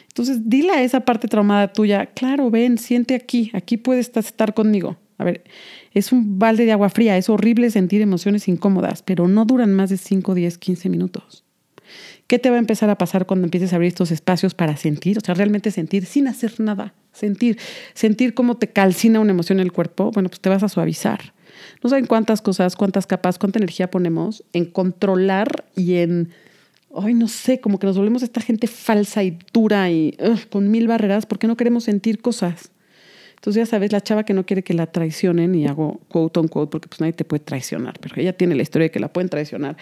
Entonces, 0.09 0.49
dile 0.49 0.73
a 0.73 0.83
esa 0.83 1.01
parte 1.01 1.29
traumada 1.29 1.73
tuya, 1.73 2.07
claro, 2.07 2.51
ven, 2.51 2.79
siente 2.79 3.15
aquí, 3.15 3.51
aquí 3.55 3.77
puedes 3.77 4.15
estar 4.17 4.55
conmigo. 4.55 4.97
A 5.19 5.25
ver, 5.25 5.45
es 5.93 6.13
un 6.13 6.39
balde 6.39 6.65
de 6.65 6.73
agua 6.73 6.89
fría, 6.89 7.17
es 7.17 7.29
horrible 7.29 7.71
sentir 7.71 8.01
emociones 8.01 8.49
incómodas, 8.49 9.03
pero 9.03 9.29
no 9.29 9.45
duran 9.45 9.73
más 9.75 9.91
de 9.91 9.99
5, 9.99 10.35
10, 10.35 10.59
15 10.59 10.89
minutos. 10.89 11.45
¿Qué 12.27 12.39
te 12.39 12.49
va 12.49 12.57
a 12.57 12.61
empezar 12.61 12.89
a 12.91 12.97
pasar 12.97 13.27
cuando 13.27 13.45
empieces 13.47 13.73
a 13.73 13.77
abrir 13.77 13.89
estos 13.89 14.13
espacios 14.13 14.55
para 14.55 14.77
sentir? 14.77 15.19
O 15.19 15.21
sea, 15.21 15.35
realmente 15.35 15.73
sentir 15.73 16.07
sin 16.07 16.29
hacer 16.29 16.61
nada. 16.61 16.95
Sentir, 17.13 17.59
sentir 17.93 18.35
cómo 18.35 18.57
te 18.57 18.69
calcina 18.69 19.19
una 19.19 19.33
emoción 19.33 19.59
en 19.59 19.65
el 19.65 19.73
cuerpo. 19.73 20.13
Bueno, 20.13 20.29
pues 20.29 20.41
te 20.41 20.49
vas 20.49 20.63
a 20.63 20.69
suavizar. 20.69 21.35
No 21.83 21.91
saben 21.91 22.07
cuántas 22.07 22.43
cosas, 22.43 22.77
cuántas 22.77 23.07
capas, 23.07 23.39
cuánta 23.39 23.59
energía 23.59 23.91
ponemos 23.91 24.45
en 24.53 24.67
controlar 24.67 25.65
y 25.77 25.97
en, 25.97 26.31
ay, 26.95 27.15
no 27.15 27.29
sé, 27.29 27.61
como 27.61 27.79
que 27.79 27.87
nos 27.87 27.97
volvemos 27.97 28.23
esta 28.23 28.41
gente 28.41 28.67
falsa 28.67 29.23
y 29.25 29.39
dura 29.53 29.91
y 29.91 30.17
con 30.51 30.71
mil 30.71 30.89
barreras 30.89 31.27
porque 31.27 31.47
no 31.47 31.57
queremos 31.57 31.85
sentir 31.85 32.21
cosas. 32.21 32.71
Entonces, 33.41 33.63
ya 33.63 33.67
sabes, 33.67 33.91
la 33.91 34.03
chava 34.03 34.25
que 34.25 34.35
no 34.35 34.45
quiere 34.45 34.63
que 34.63 34.75
la 34.75 34.87
traicionen, 34.87 35.55
y 35.55 35.67
hago 35.67 35.99
quote 36.09 36.41
on 36.41 36.49
quote, 36.49 36.71
porque 36.71 36.89
pues 36.89 37.01
nadie 37.01 37.15
te 37.15 37.25
puede 37.25 37.43
traicionar, 37.43 37.99
pero 37.99 38.17
ella 38.21 38.35
tiene 38.35 38.55
la 38.55 38.61
historia 38.61 38.89
de 38.89 38.91
que 38.91 39.01
la 39.01 39.11
pueden 39.11 39.31
traicionar. 39.31 39.79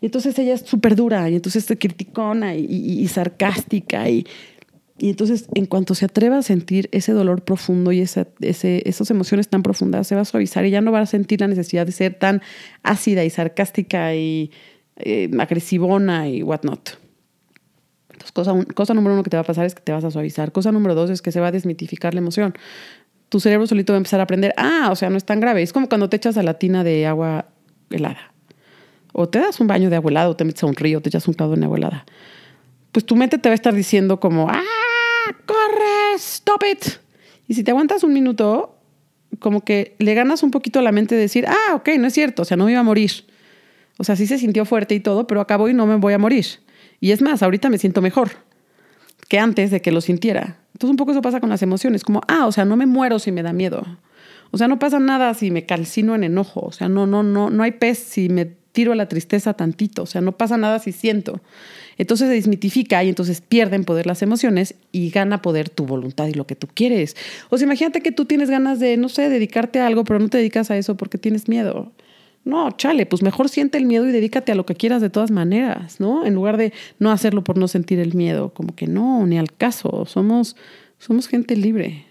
Y 0.00 0.06
entonces 0.06 0.38
ella 0.38 0.54
es 0.54 0.62
súper 0.62 0.96
dura, 0.96 1.28
y 1.28 1.34
entonces 1.34 1.70
es 1.70 1.78
criticona 1.78 2.54
y, 2.54 3.06
sarcástica, 3.08 4.08
y, 4.08 4.26
y, 5.02 5.10
entonces 5.10 5.46
en 5.54 5.66
cuanto 5.66 5.94
se 5.94 6.04
atreva 6.04 6.38
a 6.38 6.42
sentir 6.42 6.88
ese 6.92 7.12
dolor 7.12 7.42
profundo 7.42 7.92
y 7.92 8.00
esa, 8.00 8.26
ese, 8.40 8.88
esas 8.88 9.10
emociones 9.10 9.48
tan 9.48 9.62
profundas, 9.62 10.06
se 10.06 10.14
va 10.14 10.22
a 10.22 10.24
suavizar 10.24 10.64
y 10.64 10.70
ya 10.70 10.80
no 10.80 10.92
va 10.92 11.00
a 11.00 11.06
sentir 11.06 11.40
la 11.40 11.48
necesidad 11.48 11.86
de 11.86 11.92
ser 11.92 12.14
tan 12.14 12.42
ácida 12.82 13.24
y 13.24 13.30
sarcástica 13.30 14.14
y 14.14 14.50
eh, 14.96 15.30
agresivona 15.38 16.28
y 16.28 16.42
whatnot. 16.42 16.98
Entonces, 18.10 18.32
cosa, 18.32 18.54
cosa 18.74 18.94
número 18.94 19.14
uno 19.14 19.22
que 19.22 19.30
te 19.30 19.36
va 19.36 19.42
a 19.42 19.46
pasar 19.46 19.66
es 19.66 19.74
que 19.74 19.82
te 19.82 19.92
vas 19.92 20.04
a 20.04 20.10
suavizar. 20.10 20.52
Cosa 20.52 20.70
número 20.70 20.94
dos 20.94 21.10
es 21.10 21.22
que 21.22 21.32
se 21.32 21.40
va 21.40 21.48
a 21.48 21.52
desmitificar 21.52 22.14
la 22.14 22.20
emoción 22.20 22.54
tu 23.32 23.40
cerebro 23.40 23.66
solito 23.66 23.94
va 23.94 23.96
a 23.96 24.00
empezar 24.00 24.20
a 24.20 24.24
aprender, 24.24 24.52
ah, 24.58 24.90
o 24.92 24.94
sea, 24.94 25.08
no 25.08 25.16
es 25.16 25.24
tan 25.24 25.40
grave. 25.40 25.62
Es 25.62 25.72
como 25.72 25.88
cuando 25.88 26.10
te 26.10 26.18
echas 26.18 26.36
a 26.36 26.42
la 26.42 26.58
tina 26.58 26.84
de 26.84 27.06
agua 27.06 27.46
helada. 27.88 28.34
O 29.14 29.26
te 29.26 29.38
das 29.38 29.58
un 29.58 29.66
baño 29.66 29.88
de 29.88 29.96
agua 29.96 30.10
helada, 30.10 30.28
o 30.28 30.36
te 30.36 30.44
metes 30.44 30.62
a 30.62 30.66
un 30.66 30.74
río, 30.74 31.00
te 31.00 31.08
echas 31.08 31.26
un 31.26 31.32
caldo 31.32 31.54
en 31.54 31.64
agua 31.64 31.78
helada. 31.78 32.04
Pues 32.92 33.06
tu 33.06 33.16
mente 33.16 33.38
te 33.38 33.48
va 33.48 33.54
a 33.54 33.54
estar 33.54 33.72
diciendo 33.72 34.20
como, 34.20 34.50
ah, 34.50 34.62
corre, 35.46 36.14
stop 36.16 36.62
it. 36.70 36.84
Y 37.48 37.54
si 37.54 37.64
te 37.64 37.70
aguantas 37.70 38.04
un 38.04 38.12
minuto, 38.12 38.78
como 39.38 39.62
que 39.62 39.94
le 39.98 40.14
ganas 40.14 40.42
un 40.42 40.50
poquito 40.50 40.78
a 40.78 40.82
la 40.82 40.92
mente 40.92 41.14
de 41.14 41.22
decir, 41.22 41.46
ah, 41.48 41.74
ok, 41.74 41.90
no 41.98 42.06
es 42.06 42.14
cierto, 42.14 42.42
o 42.42 42.44
sea, 42.44 42.56
no 42.56 42.64
me 42.64 42.72
iba 42.72 42.80
a 42.80 42.84
morir. 42.84 43.26
O 43.98 44.04
sea, 44.04 44.16
sí 44.16 44.26
se 44.26 44.38
sintió 44.38 44.64
fuerte 44.64 44.94
y 44.94 45.00
todo, 45.00 45.26
pero 45.26 45.40
acabo 45.40 45.68
y 45.68 45.74
no 45.74 45.86
me 45.86 45.96
voy 45.96 46.12
a 46.12 46.18
morir. 46.18 46.46
Y 47.00 47.12
es 47.12 47.22
más, 47.22 47.42
ahorita 47.42 47.68
me 47.68 47.78
siento 47.78 48.00
mejor 48.00 48.30
que 49.28 49.38
antes 49.38 49.70
de 49.70 49.80
que 49.80 49.92
lo 49.92 50.00
sintiera. 50.00 50.58
Entonces 50.74 50.90
un 50.90 50.96
poco 50.96 51.12
eso 51.12 51.22
pasa 51.22 51.40
con 51.40 51.50
las 51.50 51.62
emociones, 51.62 52.04
como, 52.04 52.22
ah, 52.28 52.46
o 52.46 52.52
sea, 52.52 52.64
no 52.64 52.76
me 52.76 52.86
muero 52.86 53.18
si 53.18 53.32
me 53.32 53.42
da 53.42 53.52
miedo. 53.52 53.84
O 54.50 54.58
sea, 54.58 54.68
no 54.68 54.78
pasa 54.78 54.98
nada 54.98 55.32
si 55.34 55.50
me 55.50 55.64
calcino 55.66 56.14
en 56.14 56.24
enojo. 56.24 56.60
O 56.60 56.72
sea, 56.72 56.88
no, 56.88 57.06
no, 57.06 57.22
no, 57.22 57.50
no 57.50 57.62
hay 57.62 57.72
pez 57.72 57.98
si 57.98 58.28
me 58.28 58.54
tiro 58.72 58.92
a 58.92 58.96
la 58.96 59.08
tristeza 59.08 59.54
tantito. 59.54 60.02
O 60.02 60.06
sea, 60.06 60.20
no 60.20 60.32
pasa 60.32 60.56
nada 60.56 60.78
si 60.78 60.92
siento. 60.92 61.40
Entonces 61.98 62.28
se 62.28 62.34
desmitifica 62.34 63.04
y 63.04 63.08
entonces 63.08 63.40
pierden 63.40 63.84
poder 63.84 64.06
las 64.06 64.22
emociones 64.22 64.74
y 64.90 65.10
gana 65.10 65.42
poder 65.42 65.68
tu 65.68 65.86
voluntad 65.86 66.26
y 66.26 66.34
lo 66.34 66.46
que 66.46 66.56
tú 66.56 66.68
quieres. 66.72 67.16
O 67.50 67.58
sea, 67.58 67.66
imagínate 67.66 68.00
que 68.00 68.12
tú 68.12 68.24
tienes 68.24 68.50
ganas 68.50 68.80
de, 68.80 68.96
no 68.96 69.08
sé, 69.08 69.28
dedicarte 69.28 69.80
a 69.80 69.86
algo, 69.86 70.04
pero 70.04 70.18
no 70.18 70.28
te 70.28 70.38
dedicas 70.38 70.70
a 70.70 70.76
eso 70.76 70.96
porque 70.96 71.18
tienes 71.18 71.48
miedo. 71.48 71.92
No, 72.44 72.72
chale, 72.72 73.06
pues 73.06 73.22
mejor 73.22 73.48
siente 73.48 73.78
el 73.78 73.84
miedo 73.84 74.08
y 74.08 74.12
dedícate 74.12 74.50
a 74.50 74.56
lo 74.56 74.66
que 74.66 74.74
quieras 74.74 75.00
de 75.00 75.10
todas 75.10 75.30
maneras, 75.30 76.00
¿no? 76.00 76.26
En 76.26 76.34
lugar 76.34 76.56
de 76.56 76.72
no 76.98 77.12
hacerlo 77.12 77.44
por 77.44 77.56
no 77.56 77.68
sentir 77.68 78.00
el 78.00 78.14
miedo, 78.14 78.52
como 78.52 78.74
que 78.74 78.88
no, 78.88 79.24
ni 79.26 79.38
al 79.38 79.52
caso, 79.52 80.06
somos, 80.06 80.56
somos 80.98 81.28
gente 81.28 81.54
libre, 81.54 82.04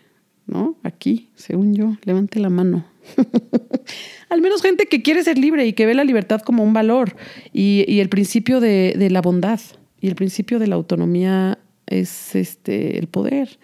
¿no? 0.52 0.78
Aquí, 0.84 1.30
según 1.36 1.74
yo, 1.74 1.96
levante 2.04 2.40
la 2.40 2.50
mano. 2.50 2.86
al 4.30 4.42
menos 4.42 4.62
gente 4.62 4.86
que 4.86 5.02
quiere 5.02 5.24
ser 5.24 5.38
libre 5.38 5.66
y 5.66 5.74
que 5.74 5.86
ve 5.86 5.96
la 5.96 6.04
libertad 6.04 6.42
como 6.42 6.64
un 6.64 6.74
valor 6.74 7.16
y, 7.52 8.00
el 8.00 8.10
principio 8.10 8.60
de, 8.60 9.08
la 9.10 9.22
bondad 9.22 9.60
y 10.00 10.08
el 10.08 10.16
principio 10.16 10.60
de 10.60 10.68
la 10.68 10.76
autonomía 10.76 11.58
es 11.88 12.36
este, 12.36 13.00
el 13.00 13.08
poder. 13.08 13.58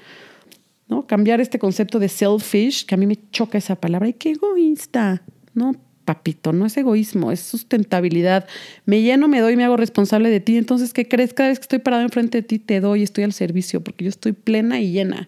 ¿no? 0.87 1.05
Cambiar 1.05 1.41
este 1.41 1.59
concepto 1.59 1.99
de 1.99 2.09
selfish, 2.09 2.85
que 2.85 2.95
a 2.95 2.97
mí 2.97 3.05
me 3.05 3.19
choca 3.31 3.57
esa 3.57 3.75
palabra, 3.75 4.07
y 4.07 4.13
qué 4.13 4.31
egoísta, 4.31 5.21
¿no? 5.53 5.73
papito, 6.07 6.53
no 6.53 6.65
es 6.65 6.77
egoísmo, 6.77 7.33
es 7.33 7.41
sustentabilidad. 7.41 8.47
Me 8.85 9.01
lleno, 9.01 9.27
me 9.27 9.41
doy, 9.41 9.57
me 9.57 9.65
hago 9.65 9.75
responsable 9.75 10.29
de 10.29 10.39
ti. 10.39 10.55
Entonces, 10.55 10.93
¿qué 10.93 11.05
crees? 11.05 11.33
Cada 11.33 11.49
vez 11.49 11.59
que 11.59 11.63
estoy 11.63 11.79
parado 11.79 12.01
enfrente 12.01 12.37
de 12.37 12.43
ti, 12.43 12.59
te 12.59 12.79
doy, 12.79 13.03
estoy 13.03 13.25
al 13.25 13.33
servicio, 13.33 13.83
porque 13.83 14.05
yo 14.05 14.09
estoy 14.09 14.31
plena 14.31 14.79
y 14.79 14.93
llena. 14.93 15.27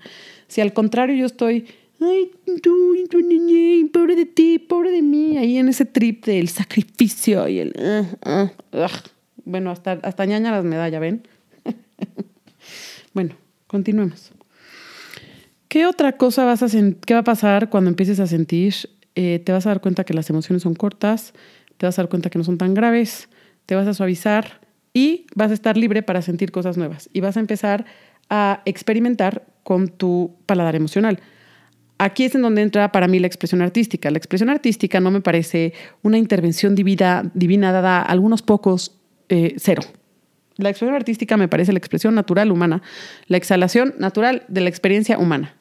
Si 0.49 0.59
al 0.59 0.73
contrario 0.73 1.15
yo 1.15 1.25
estoy, 1.25 1.65
ay, 2.01 2.31
tú, 2.61 2.95
pobre 3.93 4.15
de 4.17 4.25
ti, 4.25 4.59
pobre 4.59 4.91
de 4.91 5.01
mí, 5.01 5.37
ahí 5.37 5.57
en 5.57 5.69
ese 5.69 5.85
trip 5.85 6.25
del 6.25 6.49
sacrificio 6.49 7.47
y 7.47 7.59
el... 7.59 7.73
Uh, 8.25 8.47
bueno, 9.45 9.71
hasta, 9.71 9.93
hasta 10.03 10.25
ñaña 10.25 10.51
las 10.51 10.65
medallas, 10.65 10.99
¿ven? 10.99 11.23
bueno, 13.13 13.35
continuemos. 13.67 14.31
¿Qué 15.69 15.85
otra 15.85 16.17
cosa 16.17 16.43
vas 16.45 16.61
a 16.63 16.67
qué 17.05 17.13
va 17.13 17.21
a 17.21 17.23
pasar 17.23 17.69
cuando 17.69 17.89
empieces 17.89 18.19
a 18.19 18.27
sentir 18.27 18.73
eh, 19.21 19.39
te 19.39 19.51
vas 19.51 19.65
a 19.65 19.69
dar 19.69 19.81
cuenta 19.81 20.03
que 20.03 20.13
las 20.13 20.29
emociones 20.29 20.63
son 20.63 20.75
cortas, 20.75 21.33
te 21.77 21.85
vas 21.85 21.99
a 21.99 22.03
dar 22.03 22.09
cuenta 22.09 22.29
que 22.29 22.37
no 22.37 22.43
son 22.43 22.57
tan 22.57 22.73
graves, 22.73 23.27
te 23.65 23.75
vas 23.75 23.87
a 23.87 23.93
suavizar 23.93 24.61
y 24.93 25.25
vas 25.35 25.51
a 25.51 25.53
estar 25.53 25.77
libre 25.77 26.03
para 26.03 26.21
sentir 26.21 26.51
cosas 26.51 26.77
nuevas 26.77 27.09
y 27.11 27.19
vas 27.19 27.35
a 27.35 27.39
empezar 27.41 27.85
a 28.29 28.61
experimentar 28.65 29.45
con 29.63 29.87
tu 29.87 30.35
paladar 30.45 30.75
emocional. 30.75 31.19
Aquí 31.97 32.23
es 32.23 32.33
en 32.33 32.41
donde 32.41 32.61
entra 32.61 32.91
para 32.93 33.09
mí 33.09 33.19
la 33.19 33.27
expresión 33.27 33.61
artística. 33.61 34.09
La 34.09 34.17
expresión 34.17 34.49
artística 34.49 35.01
no 35.01 35.11
me 35.11 35.19
parece 35.19 35.73
una 36.01 36.17
intervención 36.17 36.73
divina, 36.73 37.29
divina 37.33 37.73
dada 37.73 37.99
a 37.99 38.03
algunos 38.03 38.41
pocos 38.41 38.97
eh, 39.27 39.55
cero. 39.57 39.81
La 40.55 40.69
expresión 40.69 40.95
artística 40.95 41.35
me 41.37 41.47
parece 41.47 41.73
la 41.73 41.77
expresión 41.77 42.15
natural 42.15 42.51
humana, 42.51 42.81
la 43.27 43.37
exhalación 43.37 43.95
natural 43.97 44.43
de 44.47 44.61
la 44.61 44.69
experiencia 44.69 45.17
humana. 45.17 45.55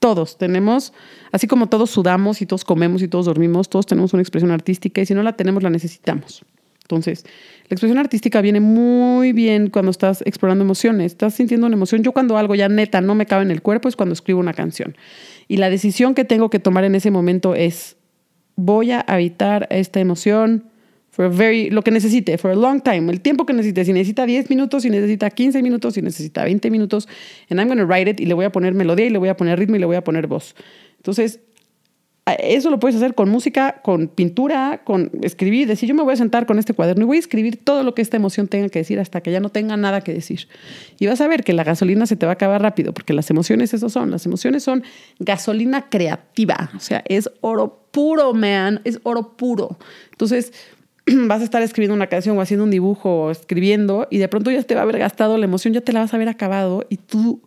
Todos 0.00 0.36
tenemos, 0.36 0.92
así 1.30 1.46
como 1.46 1.68
todos 1.68 1.90
sudamos 1.90 2.42
y 2.42 2.46
todos 2.46 2.64
comemos 2.64 3.02
y 3.02 3.08
todos 3.08 3.26
dormimos, 3.26 3.68
todos 3.68 3.86
tenemos 3.86 4.12
una 4.14 4.22
expresión 4.22 4.50
artística 4.50 5.00
y 5.00 5.06
si 5.06 5.14
no 5.14 5.22
la 5.22 5.34
tenemos 5.34 5.62
la 5.62 5.70
necesitamos. 5.70 6.44
Entonces, 6.92 7.24
la 7.68 7.74
expresión 7.74 7.98
artística 7.98 8.42
viene 8.42 8.60
muy 8.60 9.32
bien 9.32 9.70
cuando 9.70 9.90
estás 9.90 10.22
explorando 10.26 10.62
emociones, 10.62 11.12
estás 11.12 11.34
sintiendo 11.34 11.66
una 11.66 11.74
emoción. 11.74 12.02
Yo 12.02 12.12
cuando 12.12 12.36
algo 12.36 12.54
ya 12.54 12.68
neta 12.68 13.00
no 13.00 13.14
me 13.14 13.24
cabe 13.24 13.44
en 13.44 13.50
el 13.50 13.62
cuerpo 13.62 13.88
es 13.88 13.96
cuando 13.96 14.12
escribo 14.12 14.40
una 14.40 14.52
canción. 14.52 14.96
Y 15.48 15.56
la 15.56 15.70
decisión 15.70 16.14
que 16.14 16.24
tengo 16.24 16.50
que 16.50 16.58
tomar 16.58 16.84
en 16.84 16.94
ese 16.94 17.10
momento 17.10 17.54
es, 17.54 17.96
voy 18.56 18.90
a 18.90 19.04
evitar 19.08 19.66
esta 19.70 20.00
emoción, 20.00 20.64
for 21.08 21.26
a 21.26 21.28
very, 21.28 21.70
lo 21.70 21.82
que 21.82 21.90
necesite, 21.90 22.36
for 22.38 22.50
a 22.50 22.54
long 22.54 22.82
time, 22.82 23.10
el 23.10 23.20
tiempo 23.20 23.46
que 23.46 23.52
necesite. 23.52 23.84
Si 23.84 23.92
necesita 23.92 24.26
10 24.26 24.50
minutos, 24.50 24.82
si 24.82 24.90
necesita 24.90 25.30
15 25.30 25.62
minutos, 25.62 25.94
si 25.94 26.02
necesita 26.02 26.44
20 26.44 26.70
minutos, 26.70 27.08
and 27.48 27.58
I'm 27.58 27.68
going 27.68 27.78
to 27.78 27.86
write 27.86 28.10
it 28.10 28.20
y 28.20 28.26
le 28.26 28.34
voy 28.34 28.44
a 28.44 28.52
poner 28.52 28.74
melodía 28.74 29.06
y 29.06 29.10
le 29.10 29.18
voy 29.18 29.28
a 29.28 29.36
poner 29.36 29.58
ritmo 29.58 29.76
y 29.76 29.78
le 29.78 29.86
voy 29.86 29.96
a 29.96 30.04
poner 30.04 30.26
voz. 30.26 30.54
Entonces, 30.96 31.40
eso 32.24 32.70
lo 32.70 32.78
puedes 32.78 32.96
hacer 32.96 33.14
con 33.14 33.28
música, 33.28 33.80
con 33.82 34.06
pintura, 34.06 34.82
con 34.84 35.10
escribir, 35.22 35.66
decir, 35.66 35.88
yo 35.88 35.94
me 35.94 36.04
voy 36.04 36.14
a 36.14 36.16
sentar 36.16 36.46
con 36.46 36.58
este 36.60 36.72
cuaderno 36.72 37.02
y 37.02 37.06
voy 37.06 37.16
a 37.16 37.20
escribir 37.20 37.56
todo 37.56 37.82
lo 37.82 37.94
que 37.94 38.02
esta 38.02 38.16
emoción 38.16 38.46
tenga 38.46 38.68
que 38.68 38.78
decir 38.78 39.00
hasta 39.00 39.20
que 39.22 39.32
ya 39.32 39.40
no 39.40 39.48
tenga 39.48 39.76
nada 39.76 40.02
que 40.02 40.14
decir. 40.14 40.46
Y 41.00 41.06
vas 41.06 41.20
a 41.20 41.26
ver 41.26 41.42
que 41.42 41.52
la 41.52 41.64
gasolina 41.64 42.06
se 42.06 42.14
te 42.14 42.24
va 42.24 42.32
a 42.32 42.34
acabar 42.34 42.62
rápido, 42.62 42.94
porque 42.94 43.12
las 43.12 43.28
emociones 43.30 43.74
eso 43.74 43.88
son, 43.88 44.12
las 44.12 44.24
emociones 44.24 44.62
son 44.62 44.84
gasolina 45.18 45.88
creativa, 45.88 46.70
o 46.76 46.80
sea, 46.80 47.02
es 47.06 47.28
oro 47.40 47.86
puro, 47.90 48.34
man, 48.34 48.80
es 48.84 49.00
oro 49.02 49.36
puro. 49.36 49.76
Entonces, 50.12 50.52
vas 51.06 51.40
a 51.40 51.44
estar 51.44 51.62
escribiendo 51.62 51.94
una 51.94 52.06
canción 52.06 52.38
o 52.38 52.40
haciendo 52.40 52.62
un 52.62 52.70
dibujo 52.70 53.24
o 53.24 53.30
escribiendo 53.32 54.06
y 54.10 54.18
de 54.18 54.28
pronto 54.28 54.52
ya 54.52 54.62
te 54.62 54.74
va 54.74 54.82
a 54.82 54.84
haber 54.84 54.98
gastado 54.98 55.38
la 55.38 55.44
emoción, 55.44 55.74
ya 55.74 55.80
te 55.80 55.92
la 55.92 56.00
vas 56.00 56.12
a 56.12 56.16
haber 56.16 56.28
acabado 56.28 56.86
y 56.88 56.98
tú 56.98 57.42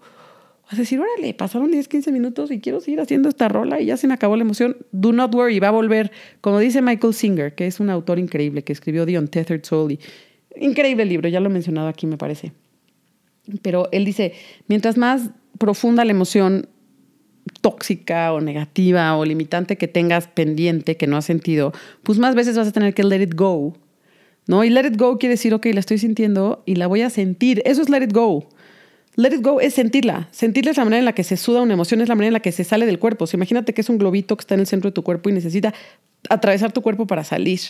Vas 0.65 0.74
a 0.74 0.77
decir, 0.77 1.00
órale, 1.00 1.34
pasaron 1.36 1.69
10, 1.69 1.88
15 1.88 2.12
minutos 2.12 2.50
y 2.50 2.60
quiero 2.60 2.79
seguir 2.79 3.00
haciendo 3.00 3.29
esta 3.29 3.48
rola 3.48 3.79
y 3.79 3.86
ya 3.86 3.98
se 3.98 4.07
me 4.07 4.15
acabó 4.15 4.36
la 4.36 4.41
emoción. 4.41 4.77
Do 4.91 5.12
not 5.12 5.34
worry, 5.34 5.60
va 5.60 5.67
a 5.67 5.72
volver, 5.72 6.12
como 6.41 6.57
dice 6.57 6.81
Michael 6.81 7.13
Singer, 7.13 7.53
que 7.53 7.67
es 7.67 7.79
un 7.79 7.91
autor 7.91 8.17
increíble 8.17 8.63
que 8.63 8.74
escribió 8.74 9.05
The 9.05 9.19
Untethered 9.19 9.63
Soul. 9.63 9.91
Y, 9.91 10.00
increíble 10.55 11.05
libro, 11.05 11.29
ya 11.29 11.39
lo 11.39 11.50
he 11.50 11.53
mencionado 11.53 11.88
aquí, 11.88 12.07
me 12.07 12.17
parece. 12.17 12.51
Pero 13.62 13.89
él 13.91 14.05
dice, 14.05 14.34
mientras 14.67 14.98
más 14.98 15.29
profunda 15.60 16.03
la 16.03 16.12
emoción 16.12 16.67
tóxica 17.62 18.34
o 18.34 18.41
negativa 18.41 19.15
o 19.17 19.24
limitante 19.24 19.77
que 19.77 19.88
tengas 19.88 20.27
pendiente, 20.27 20.98
que 20.98 21.05
no 21.05 21.15
has 21.15 21.25
sentido, 21.25 21.74
pues 22.01 22.17
más 22.17 22.34
veces 22.34 22.57
vas 22.57 22.67
a 22.67 22.72
tener 22.72 22.95
que 22.95 23.03
let 23.03 23.22
it 23.22 23.36
go. 23.36 23.77
¿No? 24.48 24.63
Y 24.63 24.69
let 24.69 24.86
it 24.88 24.98
go 24.98 25.17
quiere 25.17 25.34
decir, 25.34 25.53
ok, 25.53 25.67
la 25.74 25.79
estoy 25.79 25.98
sintiendo 25.98 26.62
y 26.65 26.75
la 26.75 26.88
voy 26.88 27.01
a 27.01 27.10
sentir. 27.10 27.62
Eso 27.65 27.81
es 27.81 27.89
let 27.89 28.03
it 28.03 28.13
go. 28.13 28.48
Let 29.15 29.34
it 29.34 29.41
go 29.41 29.62
es 29.62 29.74
sentirla. 29.74 30.27
Sentirla 30.31 30.72
es 30.72 30.77
la 30.77 30.84
manera 30.84 31.00
en 31.00 31.05
la 31.05 31.13
que 31.13 31.24
se 31.24 31.38
suda 31.38 31.62
una 31.62 31.74
emoción, 31.74 32.01
es 32.01 32.10
la 32.10 32.15
manera 32.15 32.27
en 32.27 32.34
la 32.34 32.39
que 32.41 32.51
se 32.51 32.63
sale 32.63 32.86
del 32.86 33.00
cuerpo. 33.00 33.25
imagínate 33.34 33.74
que 33.74 33.81
es 33.81 33.89
un 33.89 33.98
globito 33.98 34.36
que 34.36 34.41
está 34.41 34.55
en 34.55 34.62
el 34.62 34.67
centro 34.67 34.89
de 34.89 34.93
tu 34.93 35.03
cuerpo 35.03 35.29
y 35.29 35.34
necesita 35.34 35.74
atravesar 36.29 36.72
tu 36.74 36.81
cuerpo 36.81 37.07
para 37.07 37.24
salir. 37.24 37.62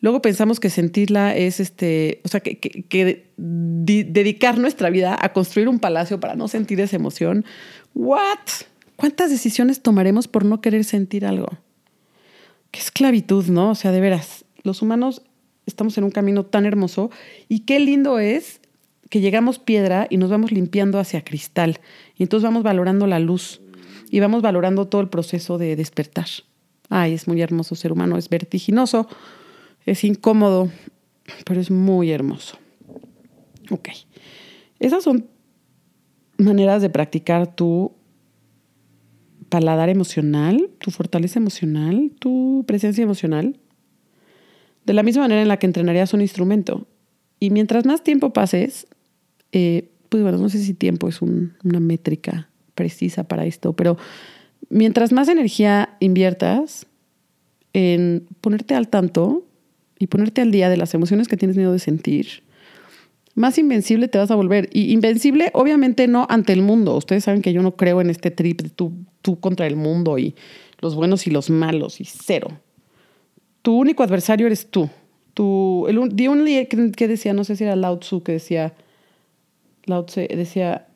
Luego 0.00 0.20
pensamos 0.20 0.60
que 0.60 0.70
sentirla 0.70 1.34
es 1.34 1.60
este, 1.60 2.20
o 2.24 2.28
sea, 2.28 2.40
que, 2.40 3.30
dedicar 3.36 4.58
nuestra 4.58 4.90
vida 4.90 5.16
a 5.18 5.32
construir 5.32 5.68
un 5.68 5.78
palacio 5.78 6.20
para 6.20 6.34
no 6.34 6.48
sentir 6.48 6.80
esa 6.80 6.96
emoción. 6.96 7.44
¿What? 7.94 8.38
¿Cuántas 8.96 9.30
decisiones 9.30 9.80
tomaremos 9.82 10.28
por 10.28 10.44
no 10.44 10.60
querer 10.60 10.84
sentir 10.84 11.24
algo? 11.24 11.48
Qué 12.70 12.80
esclavitud, 12.80 13.46
¿no? 13.46 13.70
O 13.70 13.74
sea, 13.74 13.92
de 13.92 14.00
veras, 14.00 14.44
los 14.62 14.82
humanos 14.82 15.22
estamos 15.66 15.96
en 15.96 16.04
un 16.04 16.10
camino 16.10 16.44
tan 16.44 16.66
hermoso 16.66 17.10
y 17.48 17.60
qué 17.60 17.80
lindo 17.80 18.18
es 18.18 18.60
que 19.10 19.20
llegamos 19.20 19.58
piedra 19.58 20.06
y 20.10 20.16
nos 20.16 20.30
vamos 20.30 20.52
limpiando 20.52 20.98
hacia 20.98 21.22
cristal. 21.22 21.80
Y 22.16 22.22
entonces 22.22 22.44
vamos 22.44 22.62
valorando 22.62 23.06
la 23.06 23.18
luz 23.18 23.60
y 24.10 24.20
vamos 24.20 24.42
valorando 24.42 24.86
todo 24.86 25.00
el 25.00 25.08
proceso 25.08 25.58
de 25.58 25.76
despertar. 25.76 26.26
Ay, 26.88 27.14
es 27.14 27.26
muy 27.26 27.40
hermoso 27.40 27.74
ser 27.74 27.92
humano, 27.92 28.16
es 28.16 28.28
vertiginoso, 28.28 29.08
es 29.86 30.04
incómodo, 30.04 30.70
pero 31.44 31.60
es 31.60 31.70
muy 31.70 32.10
hermoso. 32.10 32.58
Ok. 33.70 33.88
Esas 34.78 35.04
son 35.04 35.26
maneras 36.38 36.82
de 36.82 36.90
practicar 36.90 37.54
tu 37.54 37.92
paladar 39.48 39.88
emocional, 39.88 40.70
tu 40.78 40.90
fortaleza 40.90 41.38
emocional, 41.38 42.10
tu 42.18 42.64
presencia 42.66 43.04
emocional, 43.04 43.58
de 44.84 44.92
la 44.92 45.02
misma 45.02 45.22
manera 45.22 45.42
en 45.42 45.48
la 45.48 45.58
que 45.58 45.66
entrenarías 45.66 46.12
un 46.12 46.20
instrumento. 46.20 46.86
Y 47.38 47.50
mientras 47.50 47.86
más 47.86 48.02
tiempo 48.02 48.32
pases, 48.32 48.86
eh, 49.54 49.88
pues 50.08 50.22
bueno, 50.22 50.36
no 50.38 50.48
sé 50.48 50.58
si 50.58 50.74
tiempo 50.74 51.08
es 51.08 51.22
una 51.22 51.80
métrica 51.80 52.50
precisa 52.74 53.24
para 53.24 53.46
esto, 53.46 53.72
pero 53.72 53.96
mientras 54.68 55.12
más 55.12 55.28
energía 55.28 55.96
inviertas 56.00 56.86
en 57.72 58.26
ponerte 58.40 58.74
al 58.74 58.88
tanto 58.88 59.46
y 59.98 60.08
ponerte 60.08 60.40
al 60.40 60.50
día 60.50 60.68
de 60.68 60.76
las 60.76 60.92
emociones 60.92 61.28
que 61.28 61.36
tienes 61.36 61.56
miedo 61.56 61.72
de 61.72 61.78
sentir, 61.78 62.42
más 63.36 63.56
invencible 63.58 64.08
te 64.08 64.18
vas 64.18 64.32
a 64.32 64.34
volver. 64.34 64.68
Y 64.72 64.92
invencible, 64.92 65.50
obviamente, 65.54 66.08
no 66.08 66.26
ante 66.28 66.52
el 66.52 66.62
mundo. 66.62 66.96
Ustedes 66.96 67.24
saben 67.24 67.42
que 67.42 67.52
yo 67.52 67.62
no 67.62 67.76
creo 67.76 68.00
en 68.00 68.10
este 68.10 68.32
trip 68.32 68.60
de 68.60 68.70
tú, 68.70 68.92
tú 69.22 69.38
contra 69.38 69.66
el 69.68 69.76
mundo 69.76 70.18
y 70.18 70.34
los 70.80 70.96
buenos 70.96 71.26
y 71.28 71.30
los 71.30 71.48
malos 71.48 72.00
y 72.00 72.04
cero. 72.04 72.48
Tu 73.62 73.76
único 73.76 74.02
adversario 74.02 74.46
eres 74.46 74.68
tú. 74.68 74.90
Tu, 75.32 75.86
el, 75.88 76.14
the 76.14 77.08
decía, 77.08 77.32
no 77.32 77.44
sé 77.44 77.56
si 77.56 77.64
era 77.64 77.76
Lao 77.76 77.98
Tzu, 77.98 78.22
que 78.22 78.32
decía, 78.32 78.74
Lao 79.86 80.04
Tse 80.04 80.28
decía, 80.28 80.86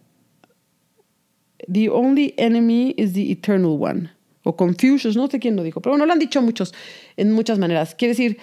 The 1.70 1.88
only 1.88 2.34
enemy 2.36 2.94
is 2.96 3.12
the 3.12 3.30
eternal 3.30 3.80
one. 3.80 4.10
O 4.44 4.56
Confucius, 4.56 5.16
no 5.16 5.28
sé 5.28 5.38
quién 5.38 5.56
lo 5.56 5.62
dijo, 5.62 5.80
pero 5.80 5.92
bueno, 5.92 6.06
lo 6.06 6.12
han 6.12 6.18
dicho 6.18 6.40
muchos, 6.40 6.72
en 7.16 7.32
muchas 7.32 7.58
maneras. 7.58 7.94
Quiere 7.94 8.12
decir, 8.12 8.38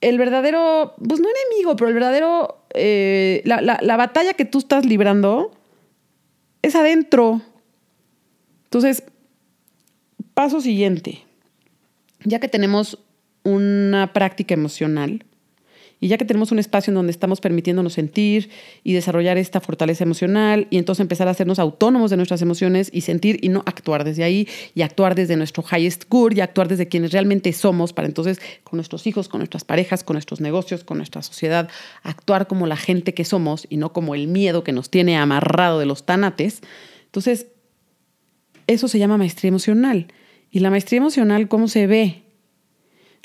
el 0.00 0.18
verdadero, 0.18 0.94
pues 0.96 1.20
no 1.20 1.28
enemigo, 1.28 1.76
pero 1.76 1.88
el 1.88 1.94
verdadero, 1.94 2.64
eh, 2.74 3.42
la, 3.44 3.60
la 3.60 3.96
batalla 3.96 4.34
que 4.34 4.44
tú 4.44 4.58
estás 4.58 4.84
librando 4.84 5.52
es 6.62 6.74
adentro. 6.74 7.42
Entonces, 8.64 9.04
paso 10.34 10.60
siguiente. 10.60 11.24
Ya 12.24 12.40
que 12.40 12.48
tenemos 12.48 12.98
una 13.44 14.12
práctica 14.12 14.54
emocional, 14.54 15.24
y 16.00 16.08
ya 16.08 16.16
que 16.16 16.24
tenemos 16.24 16.52
un 16.52 16.58
espacio 16.58 16.90
en 16.90 16.94
donde 16.94 17.10
estamos 17.10 17.40
permitiéndonos 17.40 17.94
sentir 17.94 18.50
y 18.84 18.92
desarrollar 18.92 19.36
esta 19.36 19.60
fortaleza 19.60 20.04
emocional 20.04 20.68
y 20.70 20.78
entonces 20.78 21.00
empezar 21.00 21.26
a 21.26 21.32
hacernos 21.32 21.58
autónomos 21.58 22.10
de 22.10 22.16
nuestras 22.16 22.40
emociones 22.40 22.88
y 22.92 23.00
sentir 23.00 23.38
y 23.42 23.48
no 23.48 23.62
actuar 23.66 24.04
desde 24.04 24.22
ahí 24.22 24.46
y 24.74 24.82
actuar 24.82 25.14
desde 25.14 25.36
nuestro 25.36 25.64
highest 25.70 26.04
good 26.08 26.36
y 26.36 26.40
actuar 26.40 26.68
desde 26.68 26.86
quienes 26.86 27.12
realmente 27.12 27.52
somos 27.52 27.92
para 27.92 28.06
entonces 28.06 28.40
con 28.62 28.76
nuestros 28.76 29.06
hijos, 29.06 29.28
con 29.28 29.40
nuestras 29.40 29.64
parejas, 29.64 30.04
con 30.04 30.14
nuestros 30.14 30.40
negocios, 30.40 30.84
con 30.84 30.98
nuestra 30.98 31.22
sociedad, 31.22 31.68
actuar 32.02 32.46
como 32.46 32.66
la 32.66 32.76
gente 32.76 33.12
que 33.12 33.24
somos 33.24 33.66
y 33.68 33.76
no 33.76 33.92
como 33.92 34.14
el 34.14 34.28
miedo 34.28 34.62
que 34.62 34.72
nos 34.72 34.90
tiene 34.90 35.16
amarrado 35.16 35.80
de 35.80 35.86
los 35.86 36.06
tanates. 36.06 36.60
Entonces, 37.06 37.46
eso 38.68 38.86
se 38.86 38.98
llama 38.98 39.16
maestría 39.16 39.48
emocional. 39.48 40.06
¿Y 40.50 40.60
la 40.60 40.70
maestría 40.70 40.98
emocional 40.98 41.48
cómo 41.48 41.66
se 41.68 41.86
ve? 41.86 42.22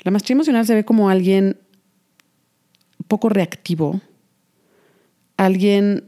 La 0.02 0.10
maestría 0.10 0.34
emocional 0.34 0.66
se 0.66 0.74
ve 0.74 0.84
como 0.84 1.08
alguien 1.08 1.58
poco 3.08 3.28
reactivo, 3.28 4.00
alguien, 5.36 6.04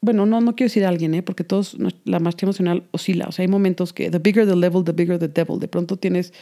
bueno, 0.00 0.26
no, 0.26 0.40
no 0.40 0.54
quiero 0.54 0.68
decir 0.68 0.84
alguien, 0.84 1.14
¿eh? 1.14 1.22
porque 1.22 1.44
todos, 1.44 1.76
la 2.04 2.20
maestría 2.20 2.46
emocional 2.46 2.84
oscila, 2.90 3.26
o 3.28 3.32
sea, 3.32 3.42
hay 3.44 3.48
momentos 3.48 3.92
que, 3.92 4.10
the 4.10 4.18
bigger 4.18 4.46
the 4.46 4.56
level, 4.56 4.84
the 4.84 4.92
bigger 4.92 5.18
the 5.18 5.28
devil, 5.28 5.58
de 5.58 5.68
pronto 5.68 5.96
tienes 5.96 6.32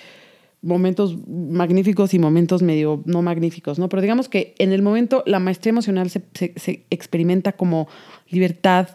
momentos 0.62 1.16
magníficos 1.26 2.12
y 2.12 2.18
momentos 2.18 2.62
medio 2.62 3.02
no 3.06 3.22
magníficos, 3.22 3.78
¿no? 3.78 3.88
Pero 3.88 4.02
digamos 4.02 4.28
que 4.28 4.54
en 4.58 4.72
el 4.72 4.82
momento 4.82 5.22
la 5.26 5.38
maestría 5.38 5.70
emocional 5.70 6.10
se, 6.10 6.22
se 6.34 6.84
experimenta 6.90 7.52
como 7.52 7.88
libertad, 8.28 8.88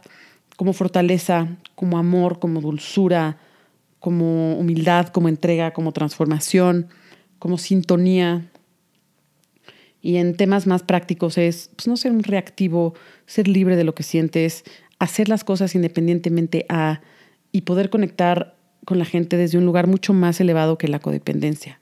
como 0.57 0.73
fortaleza, 0.73 1.57
como 1.73 1.97
amor, 1.97 2.39
como 2.39 2.61
dulzura, 2.61 3.37
como 3.99 4.57
humildad, 4.57 5.07
como 5.07 5.27
entrega, 5.27 5.71
como 5.71 5.91
transformación, 5.91 6.87
como 7.39 7.57
sintonía, 7.57 8.51
y 10.05 10.17
en 10.17 10.35
temas 10.35 10.67
más 10.67 10.83
prácticos 10.83 11.39
es 11.39 11.71
pues, 11.75 11.87
no 11.87 11.97
ser 11.97 12.11
un 12.11 12.21
reactivo, 12.21 12.93
ser 13.25 13.47
libre 13.47 13.75
de 13.75 13.83
lo 13.83 13.95
que 13.95 14.03
sientes, 14.03 14.63
hacer 14.99 15.29
las 15.29 15.43
cosas 15.43 15.73
independientemente 15.73 16.67
a 16.69 17.01
y 17.51 17.61
poder 17.61 17.89
conectar 17.89 18.55
con 18.85 18.99
la 18.99 19.05
gente 19.05 19.35
desde 19.35 19.57
un 19.57 19.65
lugar 19.65 19.87
mucho 19.87 20.13
más 20.13 20.39
elevado 20.39 20.77
que 20.77 20.87
la 20.89 20.99
codependencia. 20.99 21.79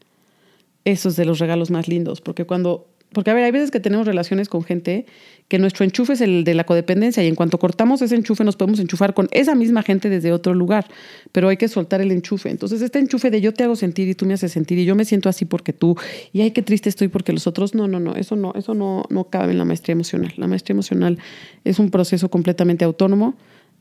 Eso 0.86 1.10
es 1.10 1.18
de 1.18 1.26
los 1.26 1.40
regalos 1.40 1.70
más 1.70 1.90
lindos, 1.90 2.22
porque 2.22 2.46
cuando 2.46 2.88
porque, 3.14 3.32
a 3.32 3.34
ver, 3.34 3.44
hay 3.44 3.52
veces 3.52 3.72
que 3.72 3.80
tenemos 3.80 4.06
relaciones 4.06 4.50
con 4.50 4.64
gente 4.64 5.06
que 5.48 5.60
nuestro 5.60 5.86
enchufe 5.86 6.14
es 6.14 6.22
el 6.22 6.44
de 6.44 6.54
la 6.54 6.64
codependencia 6.64 7.24
y 7.24 7.28
en 7.28 7.36
cuanto 7.36 7.60
cortamos 7.60 8.02
ese 8.02 8.16
enchufe 8.16 8.44
nos 8.44 8.56
podemos 8.56 8.80
enchufar 8.80 9.14
con 9.14 9.28
esa 9.32 9.56
misma 9.56 9.84
gente 9.84 10.10
desde 10.10 10.32
otro 10.32 10.54
lugar, 10.54 10.88
pero 11.32 11.50
hay 11.50 11.58
que 11.58 11.68
soltar 11.68 12.02
el 12.02 12.12
enchufe. 12.12 12.50
Entonces, 12.50 12.82
este 12.82 13.00
enchufe 13.00 13.30
de 13.30 13.42
yo 13.42 13.54
te 13.54 13.64
hago 13.64 13.76
sentir 13.76 14.08
y 14.08 14.16
tú 14.16 14.26
me 14.26 14.34
haces 14.34 14.52
sentir 14.52 14.80
y 14.80 14.86
yo 14.86 14.96
me 14.96 15.06
siento 15.06 15.30
así 15.30 15.46
porque 15.46 15.74
tú 15.74 15.96
y 16.32 16.42
ay, 16.42 16.52
qué 16.52 16.62
triste 16.62 16.90
estoy 16.90 17.08
porque 17.08 17.34
los 17.34 17.48
otros, 17.48 17.76
no, 17.76 17.88
no, 17.88 18.00
no, 18.00 18.16
eso 18.16 18.36
no, 18.36 18.54
eso 18.56 18.74
no, 18.74 19.04
no 19.10 19.26
cabe 19.26 19.52
en 19.52 19.58
la 19.58 19.66
maestría 19.66 19.94
emocional. 19.94 20.34
La 20.38 20.48
maestría 20.48 20.74
emocional 20.74 21.20
es 21.64 21.80
un 21.80 21.92
proceso 21.92 22.30
completamente 22.30 22.86
autónomo. 22.86 23.36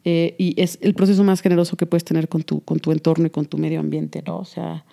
Eh, 0.04 0.34
y 0.36 0.60
es 0.60 0.80
el 0.82 0.94
proceso 0.94 1.22
más 1.22 1.42
generoso 1.42 1.76
que 1.76 1.86
puedes 1.86 2.04
tener 2.04 2.28
con 2.28 2.42
tu, 2.42 2.60
con 2.62 2.80
tu 2.80 2.90
entorno 2.90 3.26
y 3.26 3.30
con 3.30 3.46
tu 3.46 3.56
medio 3.56 3.78
ambiente, 3.78 4.20
¿no? 4.26 4.38
O 4.38 4.44
sea, 4.44 4.84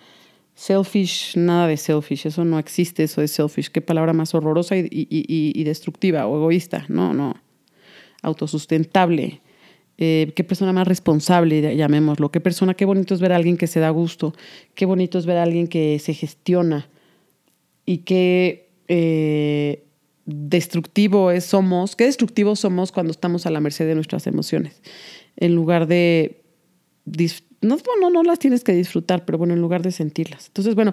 Selfish, 0.60 1.38
nada 1.38 1.66
de 1.68 1.78
selfish, 1.78 2.26
eso 2.26 2.44
no 2.44 2.58
existe, 2.58 3.04
eso 3.04 3.22
de 3.22 3.28
selfish. 3.28 3.70
Qué 3.70 3.80
palabra 3.80 4.12
más 4.12 4.34
horrorosa 4.34 4.76
y, 4.76 5.64
destructiva 5.64 6.26
o 6.26 6.36
egoísta. 6.36 6.84
No, 6.88 7.14
no. 7.14 7.34
Autosustentable. 8.20 9.40
Eh, 9.96 10.32
qué 10.36 10.44
persona 10.44 10.74
más 10.74 10.86
responsable, 10.86 11.74
llamémoslo. 11.74 12.30
Qué 12.30 12.42
persona, 12.42 12.74
qué 12.74 12.84
bonito 12.84 13.14
es 13.14 13.22
ver 13.22 13.32
a 13.32 13.36
alguien 13.36 13.56
que 13.56 13.66
se 13.66 13.80
da 13.80 13.88
gusto. 13.88 14.34
Qué 14.74 14.84
bonito 14.84 15.18
es 15.18 15.24
ver 15.24 15.38
a 15.38 15.44
alguien 15.44 15.66
que 15.66 15.98
se 15.98 16.12
gestiona. 16.12 16.90
Y 17.86 17.98
qué 17.98 18.68
eh, 18.88 19.86
destructivo 20.26 21.30
es, 21.30 21.46
somos, 21.46 21.96
qué 21.96 22.04
destructivos 22.04 22.60
somos 22.60 22.92
cuando 22.92 23.12
estamos 23.12 23.46
a 23.46 23.50
la 23.50 23.60
merced 23.60 23.86
de 23.86 23.94
nuestras 23.94 24.26
emociones. 24.26 24.82
En 25.38 25.54
lugar 25.54 25.86
de 25.86 26.42
no, 27.60 27.76
no, 28.00 28.10
no 28.10 28.22
las 28.22 28.38
tienes 28.38 28.64
que 28.64 28.72
disfrutar, 28.72 29.24
pero 29.24 29.38
bueno, 29.38 29.54
en 29.54 29.60
lugar 29.60 29.82
de 29.82 29.92
sentirlas. 29.92 30.48
Entonces, 30.48 30.74
bueno, 30.74 30.92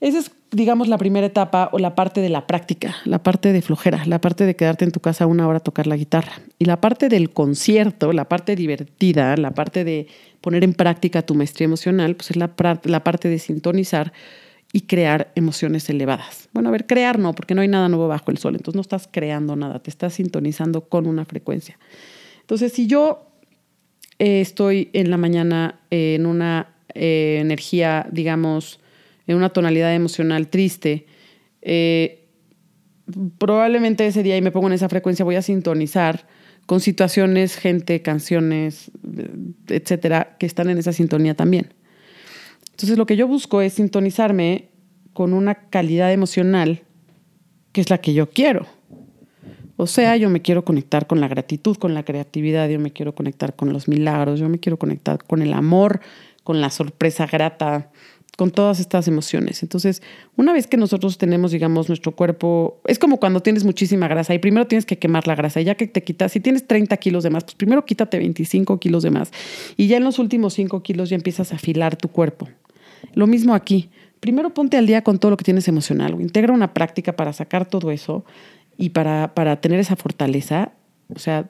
esa 0.00 0.18
es, 0.18 0.30
digamos, 0.50 0.88
la 0.88 0.98
primera 0.98 1.26
etapa 1.26 1.70
o 1.72 1.78
la 1.78 1.94
parte 1.94 2.20
de 2.20 2.28
la 2.28 2.46
práctica, 2.46 2.96
la 3.04 3.22
parte 3.22 3.52
de 3.52 3.62
flojera, 3.62 4.04
la 4.06 4.20
parte 4.20 4.44
de 4.44 4.56
quedarte 4.56 4.84
en 4.84 4.92
tu 4.92 5.00
casa 5.00 5.26
una 5.26 5.46
hora 5.46 5.58
a 5.58 5.60
tocar 5.60 5.86
la 5.86 5.96
guitarra. 5.96 6.32
Y 6.58 6.64
la 6.64 6.80
parte 6.80 7.08
del 7.08 7.30
concierto, 7.30 8.12
la 8.12 8.28
parte 8.28 8.56
divertida, 8.56 9.36
la 9.36 9.52
parte 9.52 9.84
de 9.84 10.08
poner 10.40 10.64
en 10.64 10.74
práctica 10.74 11.22
tu 11.22 11.34
maestría 11.34 11.66
emocional, 11.66 12.16
pues 12.16 12.30
es 12.32 12.36
la, 12.36 12.52
la 12.84 13.04
parte 13.04 13.28
de 13.28 13.38
sintonizar 13.38 14.12
y 14.72 14.82
crear 14.82 15.30
emociones 15.36 15.88
elevadas. 15.88 16.48
Bueno, 16.52 16.68
a 16.68 16.72
ver, 16.72 16.86
crear 16.86 17.18
no, 17.18 17.32
porque 17.32 17.54
no 17.54 17.62
hay 17.62 17.68
nada 17.68 17.88
nuevo 17.88 18.08
bajo 18.08 18.30
el 18.30 18.38
sol, 18.38 18.56
entonces 18.56 18.74
no 18.74 18.82
estás 18.82 19.08
creando 19.10 19.54
nada, 19.54 19.78
te 19.78 19.88
estás 19.88 20.14
sintonizando 20.14 20.88
con 20.88 21.06
una 21.06 21.24
frecuencia. 21.24 21.78
Entonces, 22.40 22.72
si 22.72 22.88
yo 22.88 23.33
eh, 24.18 24.40
estoy 24.40 24.90
en 24.92 25.10
la 25.10 25.16
mañana 25.16 25.80
en 25.90 26.26
una 26.26 26.74
eh, 26.94 27.38
energía, 27.40 28.06
digamos, 28.10 28.80
en 29.26 29.36
una 29.36 29.50
tonalidad 29.50 29.94
emocional 29.94 30.48
triste, 30.48 31.06
eh, 31.62 32.28
probablemente 33.38 34.06
ese 34.06 34.22
día 34.22 34.36
y 34.36 34.42
me 34.42 34.50
pongo 34.50 34.68
en 34.68 34.74
esa 34.74 34.88
frecuencia 34.88 35.24
voy 35.24 35.36
a 35.36 35.42
sintonizar 35.42 36.26
con 36.66 36.80
situaciones, 36.80 37.56
gente, 37.56 38.00
canciones, 38.00 38.90
etcétera, 39.68 40.36
que 40.38 40.46
están 40.46 40.70
en 40.70 40.78
esa 40.78 40.92
sintonía 40.92 41.34
también. 41.34 41.74
Entonces 42.70 42.96
lo 42.96 43.06
que 43.06 43.16
yo 43.16 43.28
busco 43.28 43.60
es 43.60 43.74
sintonizarme 43.74 44.70
con 45.12 45.32
una 45.32 45.54
calidad 45.54 46.12
emocional 46.12 46.82
que 47.72 47.80
es 47.80 47.90
la 47.90 47.98
que 47.98 48.14
yo 48.14 48.30
quiero. 48.30 48.66
O 49.76 49.86
sea, 49.86 50.16
yo 50.16 50.30
me 50.30 50.42
quiero 50.42 50.64
conectar 50.64 51.06
con 51.06 51.20
la 51.20 51.28
gratitud, 51.28 51.76
con 51.76 51.94
la 51.94 52.04
creatividad, 52.04 52.68
yo 52.68 52.78
me 52.78 52.92
quiero 52.92 53.14
conectar 53.14 53.56
con 53.56 53.72
los 53.72 53.88
milagros, 53.88 54.38
yo 54.38 54.48
me 54.48 54.60
quiero 54.60 54.78
conectar 54.78 55.22
con 55.24 55.42
el 55.42 55.52
amor, 55.52 56.00
con 56.44 56.60
la 56.60 56.70
sorpresa 56.70 57.26
grata, 57.26 57.90
con 58.36 58.50
todas 58.50 58.80
estas 58.80 59.08
emociones. 59.08 59.62
Entonces, 59.62 60.02
una 60.36 60.52
vez 60.52 60.66
que 60.66 60.76
nosotros 60.76 61.18
tenemos, 61.18 61.52
digamos, 61.52 61.88
nuestro 61.88 62.12
cuerpo, 62.12 62.80
es 62.86 62.98
como 62.98 63.18
cuando 63.18 63.40
tienes 63.40 63.64
muchísima 63.64 64.08
grasa 64.08 64.34
y 64.34 64.38
primero 64.38 64.66
tienes 64.66 64.86
que 64.86 64.98
quemar 64.98 65.26
la 65.26 65.34
grasa, 65.34 65.60
y 65.60 65.64
ya 65.64 65.74
que 65.74 65.86
te 65.86 66.02
quitas, 66.02 66.32
si 66.32 66.40
tienes 66.40 66.66
30 66.66 66.96
kilos 66.98 67.24
de 67.24 67.30
más, 67.30 67.44
pues 67.44 67.54
primero 67.54 67.84
quítate 67.84 68.18
25 68.18 68.78
kilos 68.78 69.02
de 69.02 69.10
más 69.10 69.30
y 69.76 69.86
ya 69.86 69.96
en 69.96 70.04
los 70.04 70.18
últimos 70.18 70.54
5 70.54 70.82
kilos 70.82 71.10
ya 71.10 71.16
empiezas 71.16 71.52
a 71.52 71.56
afilar 71.56 71.96
tu 71.96 72.08
cuerpo. 72.08 72.48
Lo 73.14 73.26
mismo 73.26 73.54
aquí. 73.54 73.90
Primero 74.20 74.54
ponte 74.54 74.78
al 74.78 74.86
día 74.86 75.02
con 75.02 75.18
todo 75.18 75.32
lo 75.32 75.36
que 75.36 75.44
tienes 75.44 75.68
emocional, 75.68 76.18
integra 76.18 76.54
una 76.54 76.72
práctica 76.72 77.14
para 77.14 77.34
sacar 77.34 77.66
todo 77.66 77.90
eso 77.90 78.24
y 78.76 78.90
para, 78.90 79.34
para 79.34 79.60
tener 79.60 79.80
esa 79.80 79.96
fortaleza. 79.96 80.72
O 81.14 81.18
sea, 81.18 81.48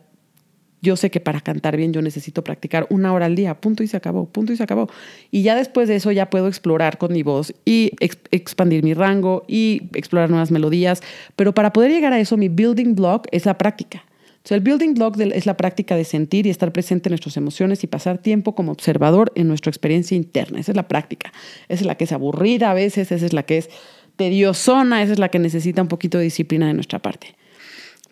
yo 0.84 0.96
sé 0.96 1.10
que 1.10 1.18
para 1.18 1.40
cantar 1.40 1.76
bien 1.76 1.92
yo 1.92 2.02
necesito 2.02 2.44
practicar 2.44 2.86
una 2.90 3.12
hora 3.12 3.26
al 3.26 3.34
día, 3.34 3.58
punto 3.60 3.82
y 3.82 3.88
se 3.88 3.96
acabó, 3.96 4.26
punto 4.26 4.52
y 4.52 4.56
se 4.56 4.62
acabó. 4.62 4.88
Y 5.30 5.42
ya 5.42 5.56
después 5.56 5.88
de 5.88 5.96
eso 5.96 6.12
ya 6.12 6.28
puedo 6.28 6.46
explorar 6.46 6.98
con 6.98 7.12
mi 7.12 7.22
voz 7.22 7.54
y 7.64 7.92
expandir 8.00 8.84
mi 8.84 8.92
rango 8.92 9.44
y 9.48 9.88
explorar 9.94 10.28
nuevas 10.28 10.50
melodías. 10.50 11.02
Pero 11.36 11.54
para 11.54 11.72
poder 11.72 11.90
llegar 11.90 12.12
a 12.12 12.20
eso, 12.20 12.36
mi 12.36 12.48
building 12.48 12.94
block 12.94 13.26
es 13.32 13.46
la 13.46 13.56
práctica. 13.56 14.04
O 14.44 14.46
sea, 14.46 14.56
el 14.56 14.62
building 14.62 14.92
block 14.92 15.18
es 15.18 15.46
la 15.46 15.56
práctica 15.56 15.96
de 15.96 16.04
sentir 16.04 16.46
y 16.46 16.50
estar 16.50 16.70
presente 16.70 17.08
en 17.08 17.12
nuestras 17.12 17.38
emociones 17.38 17.82
y 17.82 17.86
pasar 17.86 18.18
tiempo 18.18 18.54
como 18.54 18.72
observador 18.72 19.32
en 19.36 19.48
nuestra 19.48 19.70
experiencia 19.70 20.18
interna. 20.18 20.60
Esa 20.60 20.72
es 20.72 20.76
la 20.76 20.86
práctica. 20.86 21.32
Esa 21.68 21.80
es 21.80 21.86
la 21.86 21.94
que 21.94 22.04
es 22.04 22.12
aburrida 22.12 22.70
a 22.70 22.74
veces, 22.74 23.10
esa 23.10 23.24
es 23.24 23.32
la 23.32 23.44
que 23.44 23.56
es 23.56 23.70
tediosona, 24.16 25.02
esa 25.02 25.12
es 25.12 25.18
la 25.18 25.28
que 25.28 25.38
necesita 25.38 25.82
un 25.82 25.88
poquito 25.88 26.18
de 26.18 26.24
disciplina 26.24 26.66
de 26.66 26.74
nuestra 26.74 27.00
parte. 27.00 27.34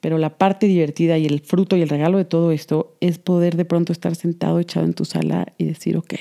Pero 0.01 0.19
la 0.19 0.37
parte 0.37 0.67
divertida 0.67 1.17
y 1.17 1.27
el 1.27 1.41
fruto 1.41 1.77
y 1.77 1.83
el 1.83 1.89
regalo 1.89 2.19
de 2.19 2.25
todo 2.25 2.51
esto 2.51 2.97
es 3.01 3.19
poder 3.19 3.57
de 3.57 3.65
pronto 3.65 3.93
estar 3.93 4.17
sentado 4.17 4.59
echado 4.59 4.85
en 4.85 4.95
tu 4.95 5.05
sala 5.05 5.53
y 5.59 5.65
decir, 5.65 5.97
ok, 5.97 6.15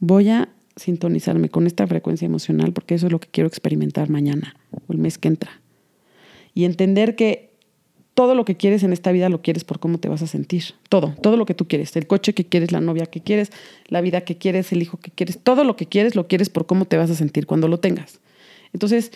voy 0.00 0.28
a 0.30 0.48
sintonizarme 0.76 1.50
con 1.50 1.68
esta 1.68 1.86
frecuencia 1.86 2.26
emocional 2.26 2.72
porque 2.72 2.96
eso 2.96 3.06
es 3.06 3.12
lo 3.12 3.20
que 3.20 3.28
quiero 3.28 3.46
experimentar 3.46 4.10
mañana 4.10 4.56
o 4.72 4.92
el 4.92 4.98
mes 4.98 5.18
que 5.18 5.28
entra. 5.28 5.60
Y 6.52 6.64
entender 6.64 7.14
que 7.14 7.54
todo 8.14 8.34
lo 8.34 8.44
que 8.44 8.56
quieres 8.56 8.82
en 8.82 8.92
esta 8.92 9.12
vida 9.12 9.28
lo 9.28 9.42
quieres 9.42 9.64
por 9.64 9.80
cómo 9.80 9.98
te 9.98 10.08
vas 10.08 10.22
a 10.22 10.26
sentir. 10.26 10.64
Todo, 10.88 11.14
todo 11.20 11.36
lo 11.36 11.46
que 11.46 11.54
tú 11.54 11.66
quieres. 11.66 11.94
El 11.96 12.06
coche 12.06 12.32
que 12.32 12.44
quieres, 12.44 12.72
la 12.72 12.80
novia 12.80 13.06
que 13.06 13.20
quieres, 13.20 13.50
la 13.88 14.00
vida 14.00 14.22
que 14.22 14.38
quieres, 14.38 14.72
el 14.72 14.82
hijo 14.82 14.98
que 14.98 15.10
quieres. 15.10 15.38
Todo 15.38 15.64
lo 15.64 15.76
que 15.76 15.86
quieres 15.86 16.14
lo 16.14 16.28
quieres 16.28 16.48
por 16.48 16.66
cómo 16.66 16.84
te 16.84 16.96
vas 16.96 17.10
a 17.10 17.14
sentir 17.14 17.46
cuando 17.46 17.68
lo 17.68 17.80
tengas. 17.80 18.20
Entonces, 18.74 19.12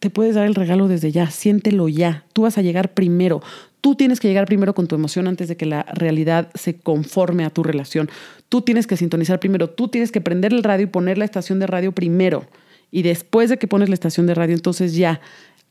te 0.00 0.10
puedes 0.10 0.34
dar 0.34 0.46
el 0.46 0.54
regalo 0.54 0.88
desde 0.88 1.12
ya, 1.12 1.30
siéntelo 1.30 1.88
ya. 1.88 2.24
Tú 2.32 2.42
vas 2.42 2.58
a 2.58 2.62
llegar 2.62 2.92
primero. 2.92 3.40
Tú 3.80 3.94
tienes 3.94 4.18
que 4.18 4.28
llegar 4.28 4.46
primero 4.46 4.74
con 4.74 4.88
tu 4.88 4.94
emoción 4.94 5.28
antes 5.28 5.48
de 5.48 5.56
que 5.56 5.64
la 5.64 5.84
realidad 5.94 6.50
se 6.54 6.78
conforme 6.78 7.44
a 7.44 7.50
tu 7.50 7.62
relación. 7.62 8.10
Tú 8.48 8.62
tienes 8.62 8.86
que 8.86 8.96
sintonizar 8.96 9.40
primero. 9.40 9.70
Tú 9.70 9.88
tienes 9.88 10.10
que 10.10 10.20
prender 10.20 10.52
el 10.52 10.64
radio 10.64 10.84
y 10.84 10.88
poner 10.88 11.18
la 11.18 11.24
estación 11.24 11.60
de 11.60 11.66
radio 11.66 11.92
primero. 11.92 12.46
Y 12.90 13.02
después 13.02 13.48
de 13.48 13.58
que 13.58 13.68
pones 13.68 13.88
la 13.88 13.94
estación 13.94 14.26
de 14.26 14.34
radio, 14.34 14.54
entonces 14.54 14.94
ya 14.94 15.20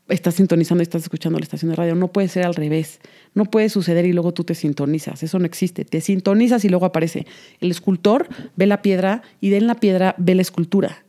estás 0.08 0.36
sintonizando 0.36 0.82
y 0.82 0.84
estás 0.84 1.02
escuchando 1.02 1.38
la 1.38 1.44
estación 1.44 1.70
de 1.70 1.76
radio. 1.76 1.94
No 1.94 2.08
puede 2.08 2.28
ser 2.28 2.46
al 2.46 2.54
revés. 2.54 3.00
No 3.34 3.44
puede 3.44 3.68
suceder 3.68 4.06
y 4.06 4.12
luego 4.12 4.32
tú 4.32 4.44
te 4.44 4.54
sintonizas. 4.54 5.22
Eso 5.24 5.38
no 5.40 5.44
existe. 5.44 5.84
Te 5.84 6.00
sintonizas 6.00 6.64
y 6.64 6.68
luego 6.68 6.86
aparece. 6.86 7.26
El 7.60 7.70
escultor 7.72 8.28
ve 8.56 8.66
la 8.66 8.80
piedra 8.80 9.22
y 9.40 9.50
de 9.50 9.58
en 9.58 9.66
la 9.66 9.74
piedra 9.74 10.14
ve 10.18 10.36
la 10.36 10.42
escultura 10.42 11.04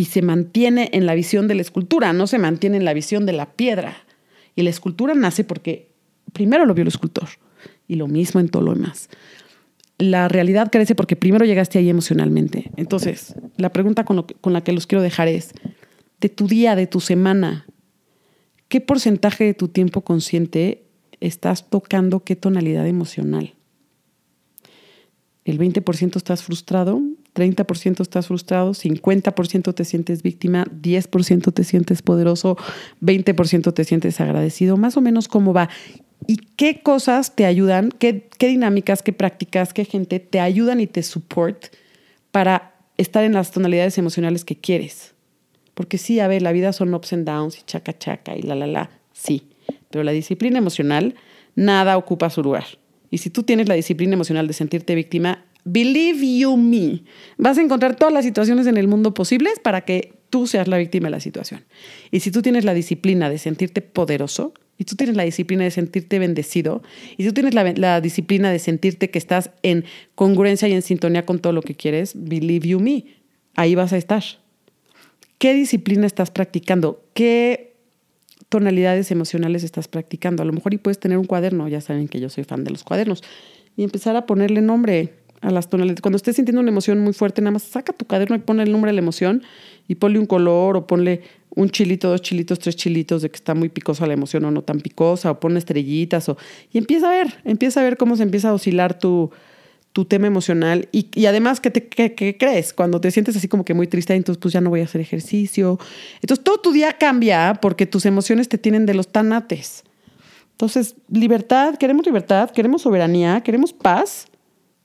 y 0.00 0.06
se 0.06 0.22
mantiene 0.22 0.88
en 0.94 1.04
la 1.04 1.14
visión 1.14 1.46
de 1.46 1.54
la 1.54 1.60
escultura, 1.60 2.14
no 2.14 2.26
se 2.26 2.38
mantiene 2.38 2.78
en 2.78 2.86
la 2.86 2.94
visión 2.94 3.26
de 3.26 3.34
la 3.34 3.52
piedra. 3.52 3.98
Y 4.56 4.62
la 4.62 4.70
escultura 4.70 5.12
nace 5.12 5.44
porque 5.44 5.90
primero 6.32 6.64
lo 6.64 6.72
vio 6.72 6.80
el 6.80 6.88
escultor 6.88 7.28
y 7.86 7.96
lo 7.96 8.08
mismo 8.08 8.40
en 8.40 8.48
todo 8.48 8.62
lo 8.62 8.72
demás. 8.72 9.10
La 9.98 10.26
realidad 10.28 10.70
crece 10.72 10.94
porque 10.94 11.16
primero 11.16 11.44
llegaste 11.44 11.78
ahí 11.78 11.90
emocionalmente. 11.90 12.70
Entonces, 12.78 13.34
la 13.58 13.74
pregunta 13.74 14.06
con, 14.06 14.22
con 14.22 14.54
la 14.54 14.64
que 14.64 14.72
los 14.72 14.86
quiero 14.86 15.02
dejar 15.02 15.28
es, 15.28 15.52
de 16.18 16.30
tu 16.30 16.48
día, 16.48 16.76
de 16.76 16.86
tu 16.86 17.00
semana, 17.00 17.66
¿qué 18.68 18.80
porcentaje 18.80 19.44
de 19.44 19.52
tu 19.52 19.68
tiempo 19.68 20.00
consciente 20.00 20.82
estás 21.20 21.68
tocando 21.68 22.24
qué 22.24 22.36
tonalidad 22.36 22.86
emocional? 22.86 23.52
¿El 25.44 25.58
20% 25.58 26.16
estás 26.16 26.42
frustrado? 26.42 27.02
30% 27.34 28.00
estás 28.00 28.26
frustrado, 28.26 28.72
50% 28.72 29.74
te 29.74 29.84
sientes 29.84 30.22
víctima, 30.22 30.66
10% 30.66 31.52
te 31.52 31.64
sientes 31.64 32.02
poderoso, 32.02 32.56
20% 33.00 33.72
te 33.72 33.84
sientes 33.84 34.20
agradecido, 34.20 34.76
más 34.76 34.96
o 34.96 35.00
menos 35.00 35.28
cómo 35.28 35.52
va. 35.52 35.68
¿Y 36.26 36.36
qué 36.56 36.82
cosas 36.82 37.34
te 37.34 37.46
ayudan, 37.46 37.90
qué, 37.98 38.28
dinámicas, 38.38 39.02
qué 39.02 39.12
prácticas, 39.12 39.72
qué 39.72 39.84
gente 39.84 40.20
te 40.20 40.40
ayudan 40.40 40.80
y 40.80 40.86
te 40.86 41.02
support 41.02 41.66
para 42.30 42.74
estar 42.98 43.24
en 43.24 43.32
las 43.32 43.50
tonalidades 43.52 43.96
emocionales 43.98 44.44
que 44.44 44.56
quieres? 44.56 45.14
Porque 45.74 45.98
sí, 45.98 46.20
a 46.20 46.28
ver, 46.28 46.42
la 46.42 46.52
vida 46.52 46.72
son 46.72 46.92
ups 46.92 47.12
and 47.12 47.26
downs 47.26 47.58
y 47.58 47.62
chaca 47.64 47.96
chaca 47.96 48.36
y 48.36 48.42
la 48.42 48.54
la 48.54 48.66
la, 48.66 48.90
sí, 49.12 49.48
pero 49.90 50.04
la 50.04 50.12
disciplina 50.12 50.58
emocional, 50.58 51.14
nada 51.54 51.96
ocupa 51.96 52.28
su 52.28 52.42
lugar. 52.42 52.64
Y 53.10 53.18
si 53.18 53.30
tú 53.30 53.42
tienes 53.42 53.68
la 53.68 53.74
disciplina 53.74 54.14
emocional 54.14 54.46
de 54.46 54.52
sentirte 54.52 54.94
víctima, 54.94 55.44
Believe 55.64 56.38
you 56.38 56.56
me. 56.56 57.02
Vas 57.36 57.58
a 57.58 57.62
encontrar 57.62 57.96
todas 57.96 58.12
las 58.12 58.24
situaciones 58.24 58.66
en 58.66 58.76
el 58.76 58.88
mundo 58.88 59.14
posibles 59.14 59.58
para 59.60 59.82
que 59.82 60.14
tú 60.30 60.46
seas 60.46 60.68
la 60.68 60.78
víctima 60.78 61.08
de 61.08 61.12
la 61.12 61.20
situación. 61.20 61.64
Y 62.10 62.20
si 62.20 62.30
tú 62.30 62.42
tienes 62.42 62.64
la 62.64 62.74
disciplina 62.74 63.28
de 63.28 63.38
sentirte 63.38 63.82
poderoso, 63.82 64.54
y 64.78 64.84
tú 64.84 64.96
tienes 64.96 65.14
la 65.14 65.24
disciplina 65.24 65.64
de 65.64 65.70
sentirte 65.70 66.18
bendecido, 66.18 66.82
y 67.18 67.26
tú 67.26 67.34
tienes 67.34 67.52
la, 67.52 68.00
disciplina 68.00 68.50
de 68.50 68.58
sentirte 68.58 69.10
que 69.10 69.18
estás 69.18 69.50
en 69.62 69.84
congruencia 70.14 70.68
y 70.68 70.72
en 70.72 70.80
sintonía 70.80 71.26
con 71.26 71.38
todo 71.38 71.52
lo 71.52 71.60
que 71.60 71.74
quieres, 71.74 72.14
believe 72.16 72.66
you 72.66 72.80
me, 72.80 73.04
ahí 73.56 73.74
vas 73.74 73.92
a 73.92 73.98
estar. 73.98 74.24
¿Qué 75.36 75.52
disciplina 75.52 76.06
estás 76.06 76.30
practicando? 76.30 77.04
¿Qué 77.12 77.74
tonalidades 78.48 79.10
emocionales 79.10 79.64
estás 79.64 79.86
practicando? 79.86 80.42
A 80.42 80.46
lo 80.46 80.52
mejor 80.54 80.72
y 80.72 80.78
puedes 80.78 80.98
tener 80.98 81.18
un 81.18 81.26
cuaderno, 81.26 81.68
ya 81.68 81.82
saben 81.82 82.08
que 82.08 82.18
yo 82.18 82.30
soy 82.30 82.44
fan 82.44 82.64
de 82.64 82.70
los 82.70 82.82
cuadernos, 82.82 83.22
y 83.76 83.84
empezar 83.84 84.16
a 84.16 84.24
ponerle 84.24 84.62
nombre 84.62 85.12
a 85.40 85.50
las 85.50 85.68
tonalidades. 85.68 86.00
Cuando 86.02 86.16
estés 86.16 86.36
sintiendo 86.36 86.60
una 86.60 86.70
emoción 86.70 87.00
muy 87.00 87.12
fuerte, 87.12 87.40
nada 87.40 87.52
más 87.52 87.62
saca 87.62 87.92
tu 87.92 88.04
caderno 88.04 88.36
y 88.36 88.40
ponle 88.40 88.62
el 88.62 88.72
nombre 88.72 88.90
de 88.90 88.94
la 88.94 89.00
emoción 89.00 89.42
y 89.88 89.94
ponle 89.96 90.18
un 90.18 90.26
color 90.26 90.76
o 90.76 90.86
ponle 90.86 91.22
un 91.50 91.70
chilito, 91.70 92.08
dos 92.10 92.22
chilitos, 92.22 92.58
tres 92.58 92.76
chilitos 92.76 93.22
de 93.22 93.30
que 93.30 93.36
está 93.36 93.54
muy 93.54 93.68
picosa 93.68 94.06
la 94.06 94.12
emoción 94.12 94.44
o 94.44 94.50
no 94.50 94.62
tan 94.62 94.80
picosa 94.80 95.30
o 95.30 95.40
ponle 95.40 95.58
estrellitas 95.58 96.28
o, 96.28 96.36
y 96.72 96.78
empieza 96.78 97.08
a 97.08 97.10
ver, 97.10 97.34
empieza 97.44 97.80
a 97.80 97.84
ver 97.84 97.96
cómo 97.96 98.16
se 98.16 98.22
empieza 98.22 98.50
a 98.50 98.54
oscilar 98.54 98.98
tu, 98.98 99.30
tu 99.92 100.04
tema 100.04 100.26
emocional 100.26 100.88
y, 100.92 101.08
y 101.14 101.26
además 101.26 101.60
¿qué, 101.60 101.70
te, 101.70 101.88
qué, 101.88 102.36
crees 102.38 102.72
cuando 102.72 103.00
te 103.00 103.10
sientes 103.10 103.36
así 103.36 103.48
como 103.48 103.64
que 103.64 103.74
muy 103.74 103.88
triste, 103.88 104.14
entonces 104.14 104.40
pues 104.40 104.54
ya 104.54 104.60
no 104.60 104.70
voy 104.70 104.80
a 104.80 104.84
hacer 104.84 105.00
ejercicio. 105.00 105.78
Entonces 106.22 106.44
todo 106.44 106.58
tu 106.58 106.72
día 106.72 106.92
cambia 106.92 107.58
porque 107.60 107.86
tus 107.86 108.06
emociones 108.06 108.48
te 108.48 108.58
tienen 108.58 108.86
de 108.86 108.94
los 108.94 109.08
tanates. 109.08 109.84
Entonces, 110.52 110.94
libertad, 111.10 111.76
queremos 111.78 112.04
libertad, 112.04 112.50
queremos 112.50 112.82
soberanía, 112.82 113.40
queremos 113.40 113.72
paz 113.72 114.29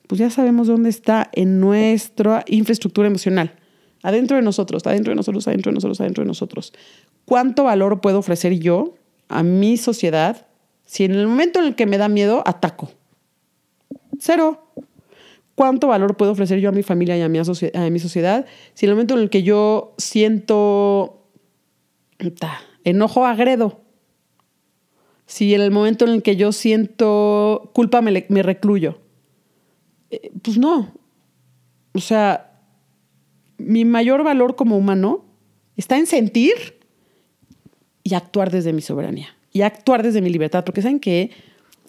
pues 0.07 0.19
ya 0.19 0.29
sabemos 0.29 0.67
dónde 0.67 0.89
está 0.89 1.29
en 1.33 1.59
nuestra 1.59 2.43
infraestructura 2.47 3.07
emocional. 3.07 3.55
Adentro 4.03 4.37
de 4.37 4.43
nosotros, 4.43 4.85
adentro 4.85 5.11
de 5.11 5.15
nosotros, 5.15 5.47
adentro 5.47 5.71
de 5.71 5.75
nosotros, 5.75 5.99
adentro 5.99 6.23
de 6.23 6.27
nosotros. 6.27 6.73
¿Cuánto 7.25 7.63
valor 7.63 8.01
puedo 8.01 8.19
ofrecer 8.19 8.59
yo 8.59 8.95
a 9.29 9.41
mi 9.41 9.77
sociedad 9.77 10.47
si 10.85 11.05
en 11.05 11.13
el 11.13 11.27
momento 11.27 11.59
en 11.59 11.65
el 11.65 11.75
que 11.75 11.87
me 11.87 11.97
da 11.97 12.07
miedo 12.07 12.43
ataco? 12.45 12.91
Cero. 14.19 14.61
¿cuánto 15.55 15.87
valor 15.87 16.17
puedo 16.17 16.33
ofrecer 16.33 16.59
yo 16.59 16.69
a 16.69 16.73
mi 16.73 16.83
familia 16.83 17.17
y 17.17 17.21
a 17.21 17.29
mi, 17.29 17.39
a 17.39 17.89
mi 17.89 17.99
sociedad? 17.99 18.45
Si 18.73 18.85
en 18.85 18.89
el 18.89 18.95
momento 18.95 19.15
en 19.15 19.21
el 19.21 19.29
que 19.29 19.41
yo 19.41 19.95
siento 19.97 21.23
enojo, 22.83 23.25
agredo. 23.25 23.81
Si 25.25 25.55
en 25.55 25.61
el 25.61 25.71
momento 25.71 26.05
en 26.05 26.11
el 26.11 26.23
que 26.23 26.35
yo 26.35 26.51
siento 26.51 27.71
culpa, 27.73 28.01
me, 28.01 28.25
me 28.29 28.43
recluyo. 28.43 28.99
Eh, 30.15 30.31
pues 30.41 30.57
no. 30.57 30.91
O 31.93 31.99
sea, 31.99 32.59
mi 33.57 33.85
mayor 33.85 34.23
valor 34.23 34.55
como 34.55 34.77
humano 34.77 35.25
está 35.77 35.97
en 35.97 36.07
sentir 36.07 36.79
y 38.03 38.13
actuar 38.13 38.51
desde 38.51 38.73
mi 38.73 38.81
soberanía 38.81 39.29
y 39.51 39.61
actuar 39.61 40.03
desde 40.03 40.21
mi 40.21 40.29
libertad, 40.29 40.65
porque 40.65 40.81
saben 40.81 40.99
que 40.99 41.31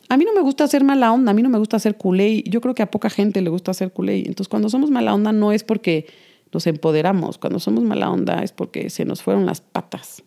a 0.08 0.16
mí 0.16 0.24
no 0.24 0.32
me 0.32 0.40
gusta 0.40 0.64
hacer 0.64 0.84
mala 0.84 1.12
onda, 1.12 1.32
a 1.32 1.34
mí 1.34 1.42
no 1.42 1.48
me 1.48 1.58
gusta 1.58 1.76
hacer 1.76 1.96
culé, 1.96 2.42
yo 2.44 2.60
creo 2.60 2.74
que 2.74 2.82
a 2.82 2.90
poca 2.90 3.10
gente 3.10 3.40
le 3.42 3.50
gusta 3.50 3.72
hacer 3.72 3.92
culé. 3.92 4.18
Entonces, 4.18 4.48
cuando 4.48 4.68
somos 4.68 4.90
mala 4.90 5.12
onda 5.12 5.32
no 5.32 5.50
es 5.50 5.64
porque 5.64 6.06
nos 6.52 6.66
empoderamos, 6.68 7.38
cuando 7.38 7.58
somos 7.58 7.82
mala 7.82 8.10
onda 8.10 8.42
es 8.44 8.52
porque 8.52 8.88
se 8.88 9.04
nos 9.04 9.22
fueron 9.22 9.46
las 9.46 9.60
patas. 9.60 10.22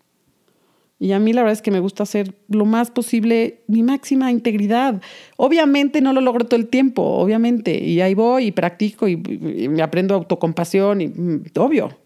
Y 0.99 1.13
a 1.13 1.19
mí 1.19 1.31
la 1.31 1.41
verdad 1.41 1.53
es 1.53 1.62
que 1.62 1.71
me 1.71 1.79
gusta 1.79 2.03
hacer 2.03 2.35
lo 2.49 2.65
más 2.65 2.91
posible 2.91 3.62
mi 3.67 3.83
máxima 3.83 4.31
integridad. 4.31 5.01
Obviamente 5.38 6.01
no 6.01 6.12
lo 6.12 6.19
logro 6.19 6.45
todo 6.45 6.59
el 6.59 6.67
tiempo, 6.67 7.01
obviamente. 7.01 7.81
Y 7.81 8.01
ahí 8.01 8.13
voy 8.13 8.47
y 8.47 8.51
practico 8.51 9.07
y, 9.07 9.15
me 9.15 9.81
aprendo 9.81 10.13
autocompasión, 10.15 10.99
y, 10.99 11.07
mm, 11.07 11.43
obvio. 11.57 11.97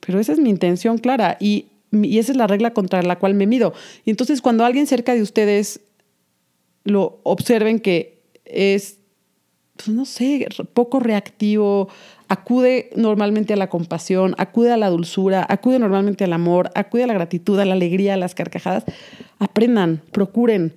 Pero 0.00 0.20
esa 0.20 0.32
es 0.32 0.38
mi 0.38 0.50
intención 0.50 0.98
clara 0.98 1.38
y, 1.40 1.66
y 1.90 2.18
esa 2.18 2.32
es 2.32 2.36
la 2.36 2.46
regla 2.46 2.74
contra 2.74 3.02
la 3.02 3.18
cual 3.18 3.32
me 3.32 3.46
mido. 3.46 3.72
Y 4.04 4.10
entonces 4.10 4.42
cuando 4.42 4.66
alguien 4.66 4.86
cerca 4.86 5.14
de 5.14 5.22
ustedes 5.22 5.80
lo 6.84 7.20
observen 7.22 7.80
que 7.80 8.20
es, 8.44 8.98
pues 9.76 9.88
no 9.88 10.04
sé, 10.04 10.46
poco 10.72 11.00
reactivo, 11.00 11.88
acude 12.28 12.90
normalmente 12.96 13.52
a 13.52 13.56
la 13.56 13.68
compasión, 13.68 14.34
acude 14.38 14.72
a 14.72 14.76
la 14.76 14.88
dulzura, 14.88 15.44
acude 15.48 15.78
normalmente 15.78 16.24
al 16.24 16.32
amor, 16.32 16.70
acude 16.74 17.04
a 17.04 17.06
la 17.06 17.14
gratitud, 17.14 17.58
a 17.58 17.64
la 17.64 17.74
alegría, 17.74 18.14
a 18.14 18.16
las 18.16 18.34
carcajadas. 18.34 18.84
Aprendan, 19.38 20.00
procuren, 20.12 20.74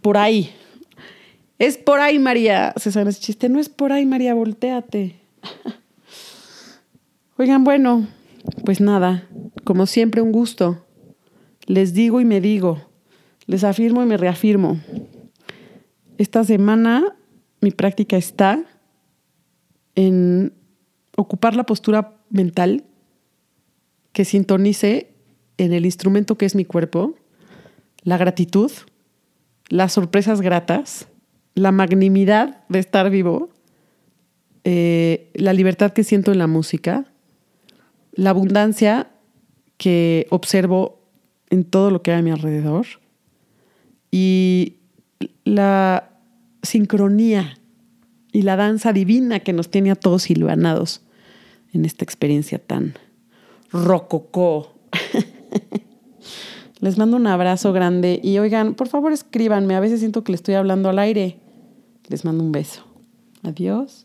por 0.00 0.16
ahí. 0.16 0.50
Es 1.58 1.78
por 1.78 2.00
ahí, 2.00 2.18
María. 2.18 2.72
Se 2.76 2.90
sabe 2.90 3.10
ese 3.10 3.20
chiste. 3.20 3.48
No 3.48 3.60
es 3.60 3.68
por 3.68 3.92
ahí, 3.92 4.06
María, 4.06 4.34
volteate. 4.34 5.16
Oigan, 7.36 7.64
bueno, 7.64 8.08
pues 8.64 8.80
nada, 8.80 9.28
como 9.64 9.86
siempre, 9.86 10.22
un 10.22 10.32
gusto. 10.32 10.84
Les 11.66 11.94
digo 11.94 12.20
y 12.20 12.24
me 12.24 12.40
digo, 12.40 12.82
les 13.46 13.62
afirmo 13.62 14.02
y 14.02 14.06
me 14.06 14.16
reafirmo. 14.16 14.80
Esta 16.18 16.44
semana 16.44 17.14
mi 17.62 17.70
práctica 17.70 18.16
está 18.16 18.62
en 19.94 20.52
ocupar 21.16 21.56
la 21.56 21.64
postura 21.64 22.18
mental 22.28 22.84
que 24.12 24.24
sintonice 24.24 25.14
en 25.56 25.72
el 25.72 25.86
instrumento 25.86 26.36
que 26.36 26.44
es 26.44 26.54
mi 26.54 26.64
cuerpo, 26.64 27.14
la 28.02 28.18
gratitud, 28.18 28.70
las 29.68 29.92
sorpresas 29.92 30.40
gratas, 30.40 31.08
la 31.54 31.72
magnimidad 31.72 32.64
de 32.68 32.80
estar 32.80 33.08
vivo, 33.10 33.50
eh, 34.64 35.30
la 35.34 35.52
libertad 35.52 35.92
que 35.92 36.04
siento 36.04 36.32
en 36.32 36.38
la 36.38 36.48
música, 36.48 37.12
la 38.12 38.30
abundancia 38.30 39.12
que 39.76 40.26
observo 40.30 41.00
en 41.48 41.64
todo 41.64 41.90
lo 41.90 42.02
que 42.02 42.12
hay 42.12 42.18
a 42.18 42.22
mi 42.22 42.30
alrededor 42.30 42.86
y 44.10 44.78
la 45.44 46.11
sincronía 46.62 47.58
y 48.32 48.42
la 48.42 48.56
danza 48.56 48.92
divina 48.92 49.40
que 49.40 49.52
nos 49.52 49.70
tiene 49.70 49.90
a 49.90 49.96
todos 49.96 50.22
silvanados 50.22 51.02
en 51.72 51.84
esta 51.84 52.04
experiencia 52.04 52.58
tan 52.58 52.94
rococó. 53.70 54.74
Les 56.80 56.98
mando 56.98 57.16
un 57.16 57.26
abrazo 57.26 57.72
grande 57.72 58.20
y 58.22 58.38
oigan, 58.38 58.74
por 58.74 58.88
favor 58.88 59.12
escríbanme, 59.12 59.76
a 59.76 59.80
veces 59.80 60.00
siento 60.00 60.24
que 60.24 60.32
le 60.32 60.36
estoy 60.36 60.54
hablando 60.54 60.88
al 60.88 60.98
aire. 60.98 61.38
Les 62.08 62.24
mando 62.24 62.42
un 62.42 62.50
beso. 62.50 62.84
Adiós. 63.42 64.01